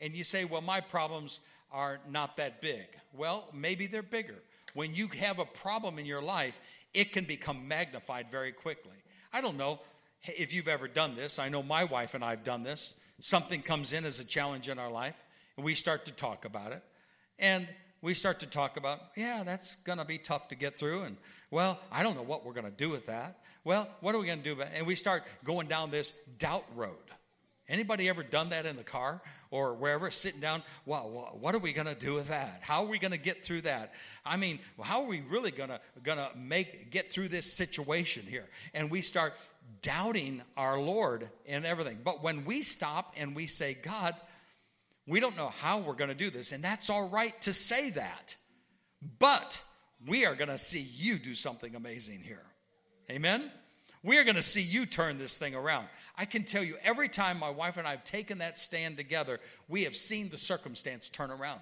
[0.00, 1.38] and you say, Well, my problems
[1.70, 2.84] are not that big.
[3.12, 4.42] Well, maybe they're bigger.
[4.74, 6.60] When you have a problem in your life,
[6.94, 8.98] it can become magnified very quickly.
[9.32, 9.78] I don't know
[10.24, 11.38] if you've ever done this.
[11.38, 12.98] I know my wife and I have done this.
[13.20, 15.22] Something comes in as a challenge in our life,
[15.56, 16.82] and we start to talk about it.
[17.38, 17.68] And
[18.04, 21.02] we start to talk about, yeah, that's going to be tough to get through.
[21.04, 21.16] And,
[21.50, 23.38] well, I don't know what we're going to do with that.
[23.64, 24.52] Well, what are we going to do?
[24.52, 26.94] About And we start going down this doubt road.
[27.66, 30.62] Anybody ever done that in the car or wherever, sitting down?
[30.84, 32.58] Well, what are we going to do with that?
[32.60, 33.94] How are we going to get through that?
[34.26, 38.24] I mean, how are we really going to going to make get through this situation
[38.28, 38.44] here?
[38.74, 39.32] And we start
[39.80, 42.00] doubting our Lord and everything.
[42.04, 44.14] But when we stop and we say, God,
[45.06, 47.90] We don't know how we're going to do this, and that's all right to say
[47.90, 48.36] that.
[49.18, 49.62] But
[50.06, 52.44] we are going to see you do something amazing here.
[53.10, 53.50] Amen?
[54.02, 55.86] We are going to see you turn this thing around.
[56.16, 59.40] I can tell you, every time my wife and I have taken that stand together,
[59.68, 61.60] we have seen the circumstance turn around.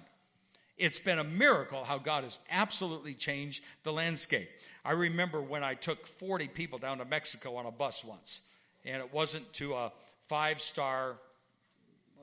[0.77, 4.49] It's been a miracle how God has absolutely changed the landscape.
[4.83, 8.53] I remember when I took 40 people down to Mexico on a bus once,
[8.83, 9.93] and it wasn't to a
[10.27, 11.15] five star,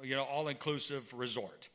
[0.03, 1.69] you know, all inclusive resort.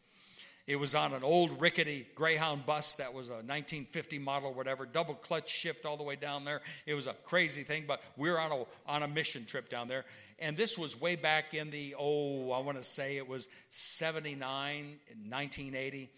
[0.68, 5.14] It was on an old rickety Greyhound bus that was a 1950 model, whatever, double
[5.14, 6.62] clutch shift all the way down there.
[6.88, 9.88] It was a crazy thing, but we were on a, on a mission trip down
[9.88, 10.06] there.
[10.40, 14.40] And this was way back in the, oh, I want to say it was 79,
[14.40, 16.10] 1980,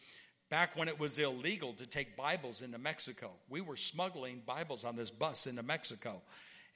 [0.50, 3.32] back when it was illegal to take Bibles into Mexico.
[3.50, 6.22] We were smuggling Bibles on this bus into Mexico.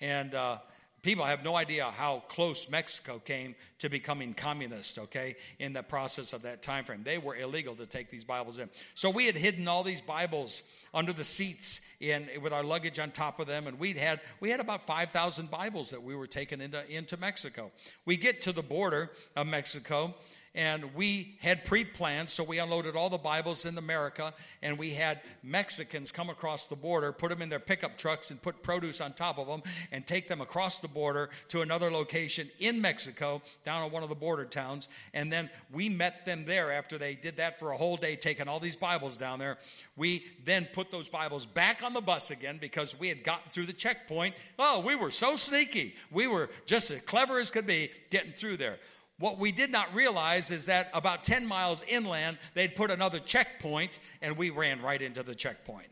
[0.02, 0.58] And, uh,
[1.02, 6.34] people have no idea how close Mexico came to becoming communist, okay, in the process
[6.34, 7.02] of that time frame.
[7.04, 8.70] They were illegal to take these Bibles in.
[8.94, 13.12] So we had hidden all these Bibles under the seats in with our luggage on
[13.12, 16.60] top of them and we'd had we had about 5000 bibles that we were taking
[16.60, 17.72] into into Mexico
[18.06, 20.14] we get to the border of Mexico
[20.54, 25.22] and we had pre-planned so we unloaded all the bibles in america and we had
[25.44, 29.14] mexicans come across the border put them in their pickup trucks and put produce on
[29.14, 29.62] top of them
[29.92, 34.10] and take them across the border to another location in mexico down in one of
[34.10, 34.88] the border towns.
[35.14, 38.48] And then we met them there after they did that for a whole day taking
[38.48, 39.58] all these bibles down there.
[39.96, 43.66] We then put those bibles back on the bus again because we had gotten through
[43.66, 44.36] the checkpoint.
[44.58, 45.96] Oh we were so sneaky.
[46.12, 48.78] We were just as clever as could be getting through there
[49.22, 54.00] what we did not realize is that about 10 miles inland, they'd put another checkpoint,
[54.22, 55.88] and we ran right into the checkpoint.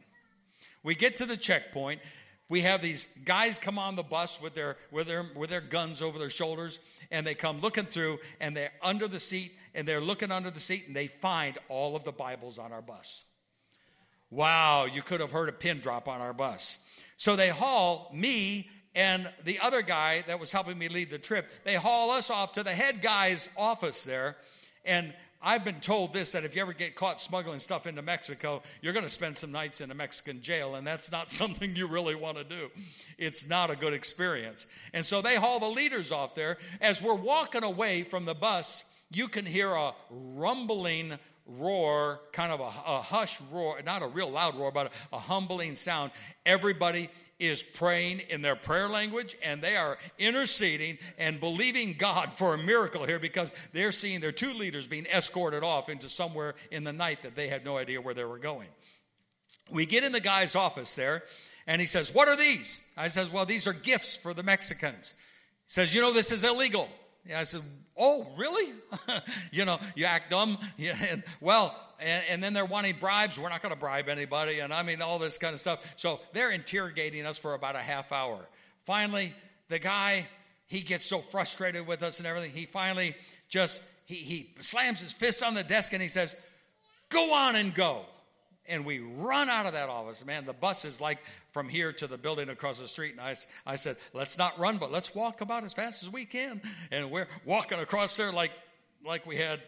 [0.83, 2.01] We get to the checkpoint.
[2.49, 6.01] We have these guys come on the bus with their, with, their, with their guns
[6.01, 6.79] over their shoulders,
[7.11, 10.59] and they come looking through, and they're under the seat, and they're looking under the
[10.59, 13.25] seat, and they find all of the Bibles on our bus.
[14.31, 16.85] Wow, you could have heard a pin drop on our bus.
[17.17, 21.47] So they haul me and the other guy that was helping me lead the trip,
[21.63, 24.35] they haul us off to the head guy's office there.
[24.83, 28.61] And I've been told this that if you ever get caught smuggling stuff into Mexico,
[28.81, 31.87] you're going to spend some nights in a Mexican jail, and that's not something you
[31.87, 32.69] really want to do.
[33.17, 34.67] It's not a good experience.
[34.93, 36.57] And so they haul the leaders off there.
[36.81, 41.13] As we're walking away from the bus, you can hear a rumbling
[41.45, 45.19] roar, kind of a, a hush roar, not a real loud roar, but a, a
[45.19, 46.11] humbling sound.
[46.45, 52.53] Everybody is praying in their prayer language and they are interceding and believing God for
[52.53, 56.83] a miracle here because they're seeing their two leaders being escorted off into somewhere in
[56.83, 58.67] the night that they had no idea where they were going.
[59.71, 61.23] We get in the guy's office there
[61.65, 62.89] and he says, What are these?
[62.97, 65.13] I says, Well, these are gifts for the Mexicans.
[65.17, 66.89] He says, You know, this is illegal.
[67.33, 67.61] I said,
[67.95, 68.73] Oh, really?
[69.51, 70.57] you know, you act dumb.
[70.77, 73.39] Yeah, and, well, and, and, then they're wanting bribes.
[73.39, 74.59] We're not going to bribe anybody.
[74.59, 75.93] And I mean, all this kind of stuff.
[75.97, 78.39] So they're interrogating us for about a half hour.
[78.83, 79.33] Finally,
[79.67, 80.27] the guy,
[80.67, 82.51] he gets so frustrated with us and everything.
[82.51, 83.15] He finally
[83.49, 86.45] just, he, he slams his fist on the desk and he says,
[87.09, 88.05] Go on and go
[88.69, 90.25] and we run out of that office.
[90.25, 91.17] Man, the bus is like
[91.49, 93.13] from here to the building across the street.
[93.13, 93.35] And I,
[93.65, 96.61] I said, let's not run, but let's walk about as fast as we can.
[96.91, 98.51] And we're walking across there like,
[99.05, 99.59] like we had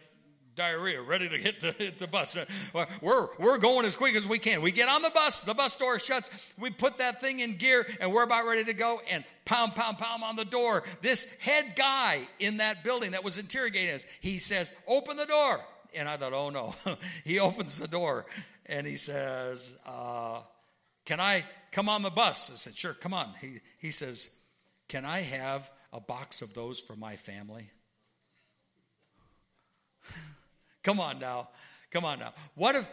[0.54, 2.36] diarrhea, ready to hit the, hit the bus.
[3.00, 4.62] We're, we're going as quick as we can.
[4.62, 7.86] We get on the bus, the bus door shuts, we put that thing in gear,
[8.00, 10.84] and we're about ready to go, and pound, pound, pound on the door.
[11.00, 15.60] This head guy in that building that was interrogating us, he says, Open the door.
[15.94, 16.74] And I thought, oh no.
[17.24, 18.26] he opens the door
[18.66, 20.40] and he says, uh,
[21.04, 22.50] Can I come on the bus?
[22.50, 23.32] I said, Sure, come on.
[23.40, 24.38] He, he says,
[24.88, 27.70] Can I have a box of those for my family?
[30.82, 31.48] Come on now.
[31.90, 32.32] Come on now.
[32.54, 32.90] What if,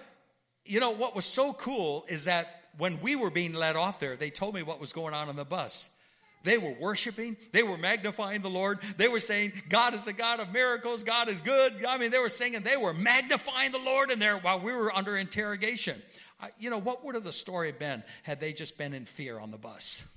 [0.66, 4.16] you know, what was so cool is that when we were being let off there,
[4.16, 5.96] they told me what was going on on the bus.
[6.44, 7.36] They were worshiping.
[7.52, 8.80] They were magnifying the Lord.
[8.98, 11.04] They were saying, God is a God of miracles.
[11.04, 11.86] God is good.
[11.86, 12.62] I mean, they were singing.
[12.62, 15.96] They were magnifying the Lord in there while we were under interrogation.
[16.42, 19.38] I, you know, what would have the story been had they just been in fear
[19.38, 20.08] on the bus?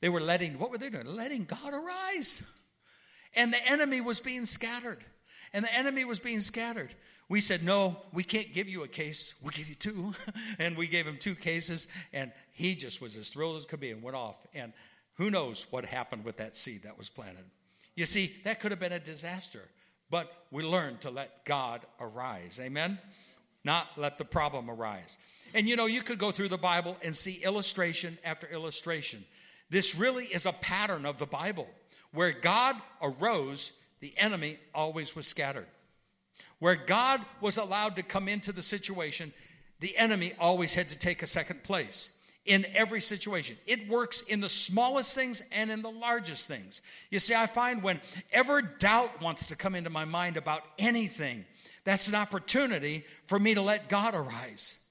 [0.00, 1.06] They were letting, what were they doing?
[1.06, 2.52] Letting God arise.
[3.36, 4.98] And the enemy was being scattered.
[5.56, 6.92] And the enemy was being scattered.
[7.30, 9.36] We said, No, we can't give you a case.
[9.42, 10.12] We'll give you two.
[10.58, 11.88] and we gave him two cases.
[12.12, 14.36] And he just was as thrilled as could be and went off.
[14.54, 14.74] And
[15.14, 17.44] who knows what happened with that seed that was planted?
[17.94, 19.62] You see, that could have been a disaster,
[20.10, 22.60] but we learned to let God arise.
[22.62, 22.98] Amen?
[23.64, 25.16] Not let the problem arise.
[25.54, 29.24] And you know, you could go through the Bible and see illustration after illustration.
[29.70, 31.66] This really is a pattern of the Bible.
[32.12, 35.66] Where God arose, the enemy always was scattered.
[36.58, 39.32] Where God was allowed to come into the situation,
[39.80, 43.56] the enemy always had to take a second place in every situation.
[43.66, 46.80] It works in the smallest things and in the largest things.
[47.10, 51.44] You see, I find whenever doubt wants to come into my mind about anything,
[51.84, 54.82] that's an opportunity for me to let God arise.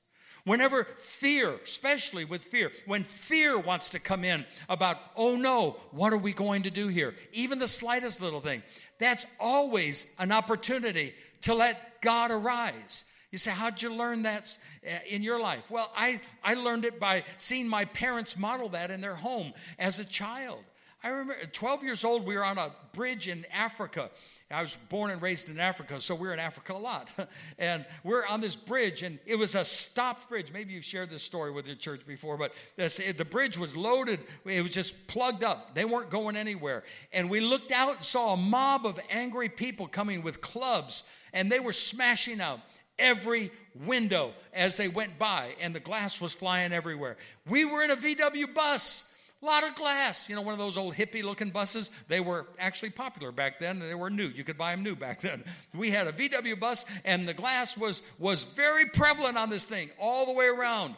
[0.45, 6.13] Whenever fear, especially with fear, when fear wants to come in about, oh no, what
[6.13, 7.15] are we going to do here?
[7.33, 8.61] Even the slightest little thing,
[8.99, 13.11] that's always an opportunity to let God arise.
[13.31, 15.69] You say, How'd you learn that uh, in your life?
[15.69, 19.99] Well, I, I learned it by seeing my parents model that in their home as
[19.99, 20.63] a child.
[21.05, 24.09] I remember 12 years old, we were on a bridge in Africa.
[24.49, 27.11] I was born and raised in Africa, so we are in Africa a lot.
[27.59, 30.51] and we're on this bridge, and it was a stopped bridge.
[30.51, 34.19] Maybe you've shared this story with your church before, but this, the bridge was loaded.
[34.45, 35.75] It was just plugged up.
[35.75, 36.81] They weren't going anywhere.
[37.13, 41.51] And we looked out and saw a mob of angry people coming with clubs, and
[41.51, 42.61] they were smashing out
[42.97, 43.51] every
[43.85, 47.15] window as they went by, and the glass was flying everywhere.
[47.47, 49.11] We were in a VW bus
[49.45, 50.29] lot of glass.
[50.29, 51.89] You know, one of those old hippie looking buses.
[52.07, 53.79] They were actually popular back then.
[53.79, 54.27] They were new.
[54.27, 55.43] You could buy them new back then.
[55.75, 59.89] We had a VW bus, and the glass was, was very prevalent on this thing
[59.99, 60.95] all the way around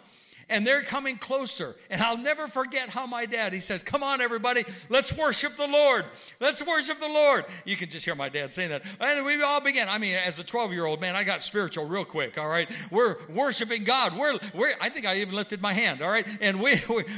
[0.50, 1.76] and they're coming closer.
[1.90, 5.68] And I'll never forget how my dad, he says, Come on, everybody, let's worship the
[5.68, 6.06] Lord.
[6.40, 7.46] Let's worship the Lord.
[7.66, 8.84] You can just hear my dad saying that.
[9.00, 9.90] And we all began.
[9.90, 12.70] I mean, as a 12 year old man, I got spiritual real quick, all right?
[12.92, 14.18] We're worshiping God.
[14.18, 16.28] We're, we're I think I even lifted my hand, all right?
[16.42, 16.76] And we,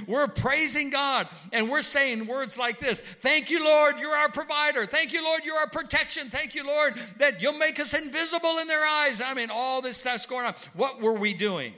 [0.07, 4.85] we're praising God and we're saying words like this Thank you, Lord, you're our provider.
[4.85, 6.27] Thank you, Lord, you're our protection.
[6.27, 9.21] Thank you, Lord, that you'll make us invisible in their eyes.
[9.21, 10.53] I mean, all this stuff's going on.
[10.73, 11.73] What were we doing?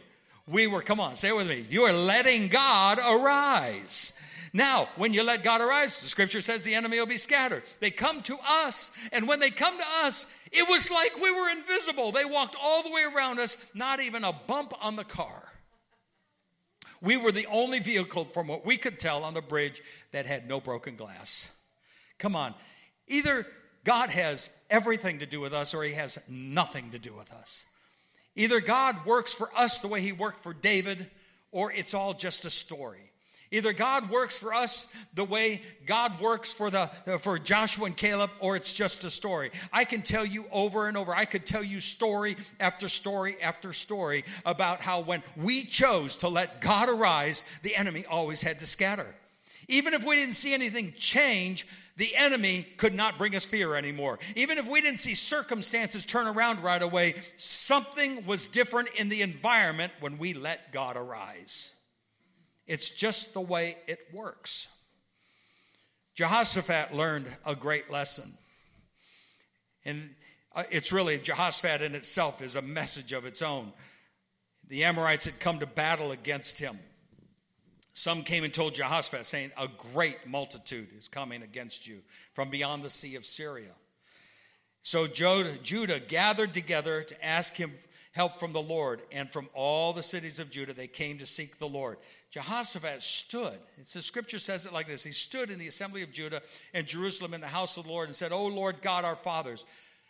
[0.47, 1.65] We were, come on, say it with me.
[1.69, 4.21] You are letting God arise.
[4.53, 7.63] Now, when you let God arise, the scripture says the enemy will be scattered.
[7.79, 11.49] They come to us, and when they come to us, it was like we were
[11.49, 12.11] invisible.
[12.11, 15.43] They walked all the way around us, not even a bump on the car.
[17.01, 19.81] We were the only vehicle, from what we could tell, on the bridge
[20.11, 21.57] that had no broken glass.
[22.19, 22.53] Come on.
[23.07, 23.47] Either
[23.83, 27.70] God has everything to do with us or he has nothing to do with us.
[28.35, 31.05] Either God works for us the way he worked for David,
[31.51, 33.11] or it's all just a story.
[33.53, 37.97] Either God works for us the way God works for the uh, for Joshua and
[37.97, 39.51] Caleb or it's just a story.
[39.73, 41.13] I can tell you over and over.
[41.13, 46.29] I could tell you story after story after story about how when we chose to
[46.29, 49.07] let God arise, the enemy always had to scatter.
[49.67, 51.67] Even if we didn't see anything change,
[52.01, 54.17] the enemy could not bring us fear anymore.
[54.35, 59.21] Even if we didn't see circumstances turn around right away, something was different in the
[59.21, 61.79] environment when we let God arise.
[62.65, 64.75] It's just the way it works.
[66.15, 68.31] Jehoshaphat learned a great lesson.
[69.85, 70.09] And
[70.55, 73.73] uh, it's really, Jehoshaphat in itself is a message of its own.
[74.69, 76.79] The Amorites had come to battle against him.
[77.93, 81.97] Some came and told Jehoshaphat, saying, A great multitude is coming against you
[82.33, 83.71] from beyond the sea of Syria.
[84.81, 87.71] So Judah gathered together to ask him
[88.13, 91.57] help from the Lord, and from all the cities of Judah they came to seek
[91.57, 91.97] the Lord.
[92.31, 93.57] Jehoshaphat stood.
[93.77, 95.03] It's the scripture says it like this.
[95.03, 96.41] He stood in the assembly of Judah
[96.73, 99.65] and Jerusalem in the house of the Lord and said, O Lord God our fathers,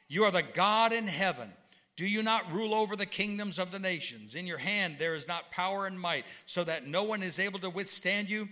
[0.08, 1.52] you are the God in heaven
[1.98, 4.36] do you not rule over the kingdoms of the nations?
[4.36, 7.60] In your hand there is not power and might, so that no one is able
[7.60, 8.48] to withstand you.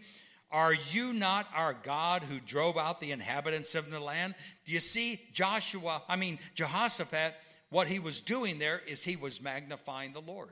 [0.52, 4.34] Are you not our God who drove out the inhabitants of the land?
[4.66, 7.36] Do you see Joshua, I mean, Jehoshaphat,
[7.70, 10.50] what he was doing there is he was magnifying the Lord.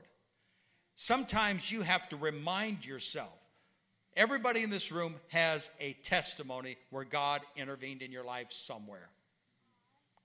[0.94, 3.34] Sometimes you have to remind yourself.
[4.16, 9.08] Everybody in this room has a testimony where God intervened in your life somewhere.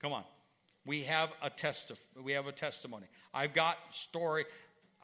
[0.02, 0.24] Come on
[0.86, 3.06] we have a test we have a testimony.
[3.34, 4.44] I've got story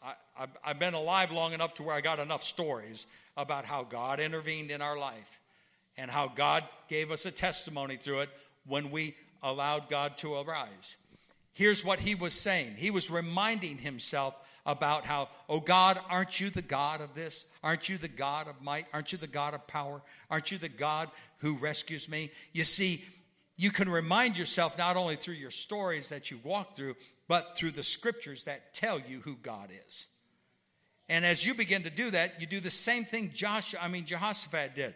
[0.02, 4.20] I, have been alive long enough to where i got enough stories about how god
[4.20, 5.40] intervened in our life
[5.98, 8.30] and how god gave us a testimony through it
[8.66, 10.98] when we allowed god to arise.
[11.54, 12.76] Here's what he was saying.
[12.78, 17.52] He was reminding himself about how oh god aren't you the god of this?
[17.64, 18.86] Aren't you the god of might?
[18.94, 20.02] Aren't you the god of power?
[20.30, 21.10] Aren't you the god
[21.40, 22.32] who rescues me?
[22.54, 23.04] You see
[23.60, 26.96] you can remind yourself not only through your stories that you've walked through,
[27.28, 30.08] but through the scriptures that tell you who God is.
[31.10, 34.06] And as you begin to do that, you do the same thing Joshua, I mean
[34.06, 34.96] Jehoshaphat did.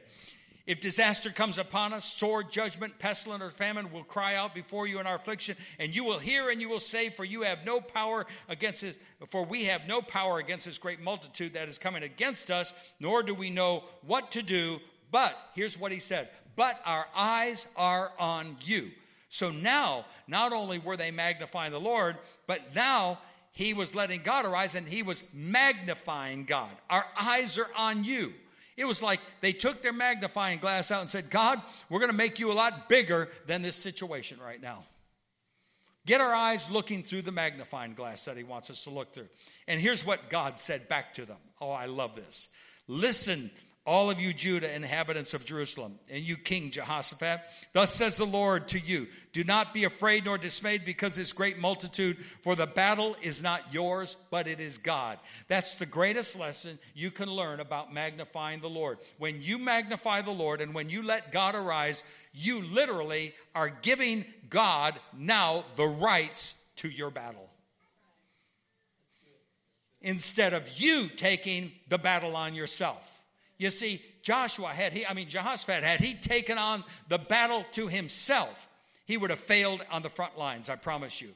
[0.66, 5.01] If disaster comes upon us, sword, judgment, pestilence, or famine will cry out before you
[5.01, 7.82] in our affliction, and you will hear and you will say, For you have no
[7.82, 8.97] power against this,
[9.28, 13.24] for we have no power against this great multitude that is coming against us, nor
[13.24, 14.80] do we know what to do.
[15.11, 18.89] But here's what he said but our eyes are on you.
[19.30, 23.18] So now, not only were they magnifying the Lord, but now
[23.51, 26.72] he was letting God arise and he was magnifying God.
[26.89, 28.34] Our eyes are on you.
[28.78, 32.18] It was like they took their magnifying glass out and said, God, we're going to
[32.18, 34.84] make you a lot bigger than this situation right now.
[36.06, 39.30] Get our eyes looking through the magnifying glass that he wants us to look through.
[39.68, 41.38] And here's what God said back to them.
[41.62, 42.56] Oh, I love this.
[42.88, 43.49] Listen
[43.86, 47.42] all of you Judah, inhabitants of Jerusalem, and you King Jehoshaphat,
[47.74, 51.60] thus says the Lord to you Do not be afraid nor dismayed because this great
[51.60, 55.20] multitude, for the battle is not yours, but it is God.
[55.50, 59.00] That's the greatest lesson you can learn about magnifying the Lord.
[59.18, 62.04] When you magnify the Lord and when you let God arise,
[62.34, 67.50] you literally are giving God now the rights to your battle.
[70.02, 73.22] Instead of you taking the battle on yourself.
[73.58, 77.88] You see, Joshua had he, I mean Jehoshaphat had he taken on the battle to
[77.88, 78.68] himself,
[79.06, 81.30] he would have failed on the front lines, I promise you.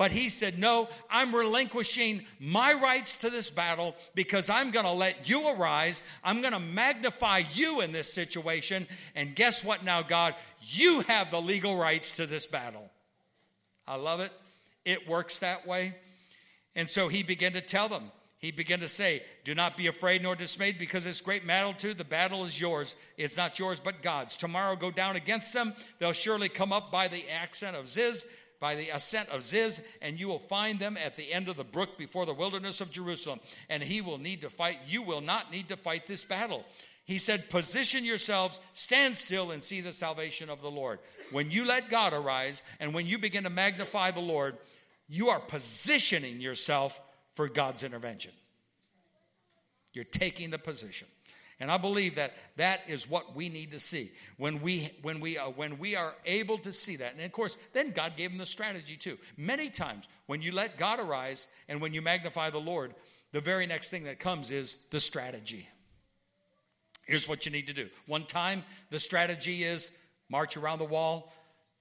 [0.00, 4.92] But he said, No, I'm relinquishing my rights to this battle because I'm going to
[4.92, 6.02] let you arise.
[6.24, 8.86] I'm going to magnify you in this situation.
[9.14, 10.34] And guess what now, God?
[10.62, 12.90] You have the legal rights to this battle.
[13.86, 14.32] I love it.
[14.86, 15.94] It works that way.
[16.74, 18.10] And so he began to tell them,
[18.40, 21.42] he began to say, Do not be afraid nor dismayed, because this great
[21.76, 21.92] too.
[21.92, 22.96] the battle is yours.
[23.18, 24.38] It's not yours, but God's.
[24.38, 25.74] Tomorrow go down against them.
[25.98, 28.26] They'll surely come up by the accent of Ziz,
[28.58, 31.64] by the ascent of Ziz, and you will find them at the end of the
[31.64, 33.40] brook before the wilderness of Jerusalem.
[33.68, 34.78] And he will need to fight.
[34.86, 36.64] You will not need to fight this battle.
[37.04, 40.98] He said, Position yourselves, stand still, and see the salvation of the Lord.
[41.30, 44.56] When you let God arise and when you begin to magnify the Lord,
[45.10, 46.98] you are positioning yourself
[47.40, 48.32] for God's intervention.
[49.94, 51.08] You're taking the position.
[51.58, 55.38] And I believe that that is what we need to see when we when we
[55.38, 57.14] uh, when we are able to see that.
[57.14, 59.16] And of course, then God gave them the strategy too.
[59.38, 62.94] Many times when you let God arise and when you magnify the Lord,
[63.32, 65.66] the very next thing that comes is the strategy.
[67.06, 67.88] Here's what you need to do.
[68.06, 71.32] One time, the strategy is march around the wall,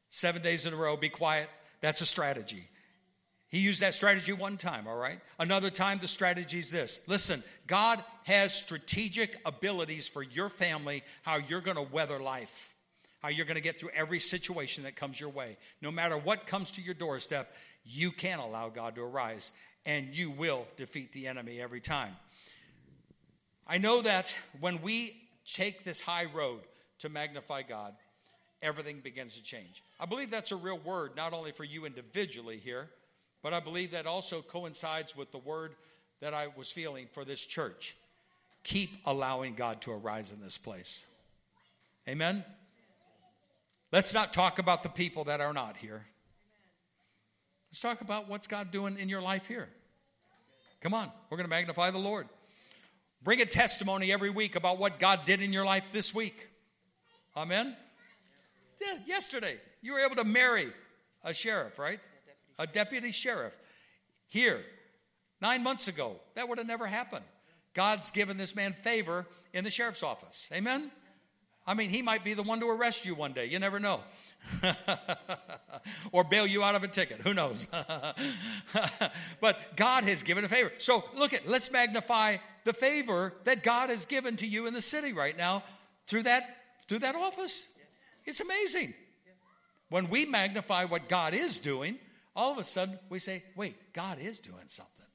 [0.09, 1.49] seven days in a row, be quiet.
[1.81, 2.68] That's a strategy.
[3.49, 5.19] He used that strategy one time, all right?
[5.39, 7.07] Another time, the strategy is this.
[7.07, 12.75] Listen, God has strategic abilities for your family, how you're going to weather life,
[13.23, 15.57] how you're going to get through every situation that comes your way.
[15.81, 17.51] No matter what comes to your doorstep,
[17.83, 19.51] you can allow God to arise,
[19.83, 22.15] and you will defeat the enemy every time.
[23.65, 25.15] I know that when we
[25.51, 26.61] take this high road
[26.99, 27.95] to magnify God,
[28.61, 29.81] everything begins to change.
[29.99, 32.89] I believe that's a real word, not only for you individually here
[33.41, 35.75] but I believe that also coincides with the word
[36.21, 37.95] that I was feeling for this church.
[38.63, 41.09] Keep allowing God to arise in this place.
[42.07, 42.43] Amen?
[43.91, 46.05] Let's not talk about the people that are not here.
[47.69, 49.69] Let's talk about what's God doing in your life here.
[50.81, 52.27] Come on, we're going to magnify the Lord.
[53.21, 56.47] Bring a testimony every week about what God did in your life this week.
[57.35, 57.75] Amen?
[58.81, 60.67] Yeah, yesterday, you were able to marry
[61.23, 61.99] a sheriff, right?
[62.59, 63.57] A deputy sheriff.
[64.27, 64.61] Here,
[65.41, 67.25] nine months ago, that would have never happened.
[67.73, 70.51] God's given this man favor in the sheriff's office.
[70.53, 70.91] Amen?
[71.65, 73.45] I mean, he might be the one to arrest you one day.
[73.45, 74.01] You never know.
[76.11, 77.21] or bail you out of a ticket.
[77.21, 77.67] Who knows?
[79.41, 80.71] but God has given a favor.
[80.79, 84.81] So look at, let's magnify the favor that God has given to you in the
[84.81, 85.63] city right now
[86.07, 86.43] through that
[86.87, 87.71] through that office.
[88.25, 88.93] It's amazing.
[89.89, 91.99] When we magnify what God is doing,
[92.39, 95.05] all of a sudden we say, wait, God is doing something.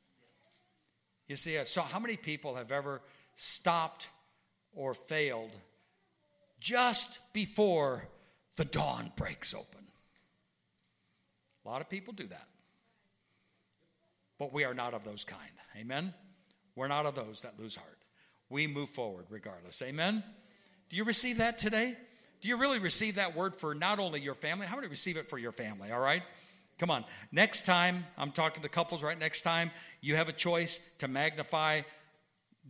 [1.26, 3.00] You see, so how many people have ever
[3.34, 4.08] stopped
[4.74, 5.50] or failed
[6.60, 8.06] just before
[8.56, 9.86] the dawn breaks open?
[11.64, 12.46] A lot of people do that.
[14.38, 15.40] But we are not of those kind.
[15.78, 16.12] Amen?
[16.76, 17.98] We're not of those that lose heart.
[18.50, 19.80] We move forward regardless.
[19.80, 20.22] Amen?
[20.90, 21.96] Do you receive that today?
[22.42, 24.66] Do you really receive that word for not only your family?
[24.66, 25.90] How many receive it for your family?
[25.90, 26.22] All right?
[26.78, 27.04] Come on.
[27.30, 29.70] Next time, I'm talking to couples right next time,
[30.00, 31.82] you have a choice to magnify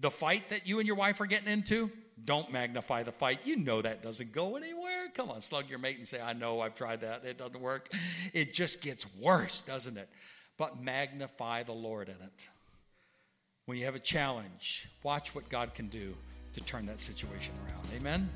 [0.00, 1.90] the fight that you and your wife are getting into.
[2.24, 3.40] Don't magnify the fight.
[3.44, 5.08] You know that doesn't go anywhere.
[5.14, 7.24] Come on, slug your mate and say, I know I've tried that.
[7.24, 7.92] It doesn't work.
[8.32, 10.08] It just gets worse, doesn't it?
[10.56, 12.48] But magnify the Lord in it.
[13.66, 16.14] When you have a challenge, watch what God can do
[16.52, 17.86] to turn that situation around.
[17.96, 18.28] Amen.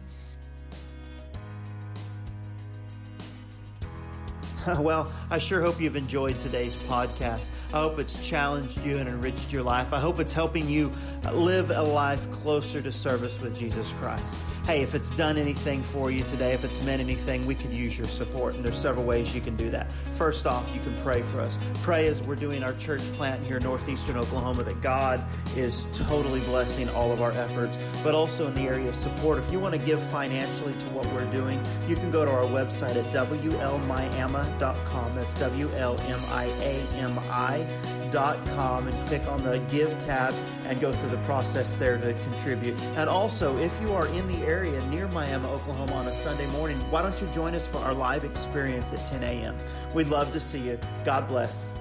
[4.78, 7.48] well, I sure hope you've enjoyed today's podcast.
[7.72, 9.92] I hope it's challenged you and enriched your life.
[9.92, 10.90] I hope it's helping you
[11.32, 14.36] live a life closer to service with Jesus Christ.
[14.68, 17.96] Hey, if it's done anything for you today, if it's meant anything, we could use
[17.96, 18.54] your support.
[18.54, 19.90] And there's several ways you can do that.
[20.12, 21.56] First off, you can pray for us.
[21.82, 25.24] Pray as we're doing our church plant here in northeastern Oklahoma that God
[25.56, 29.38] is totally blessing all of our efforts, but also in the area of support.
[29.38, 32.44] If you want to give financially to what we're doing, you can go to our
[32.44, 35.14] website at WLMiami.com.
[35.14, 40.34] That's W L M I A M I.com and click on the Give tab
[40.64, 42.78] and go through the process there to contribute.
[42.96, 46.78] And also, if you are in the area near Miami, Oklahoma on a Sunday morning,
[46.90, 49.56] why don't you join us for our live experience at 10 a.m.?
[49.94, 50.78] We'd love to see you.
[51.04, 51.77] God bless.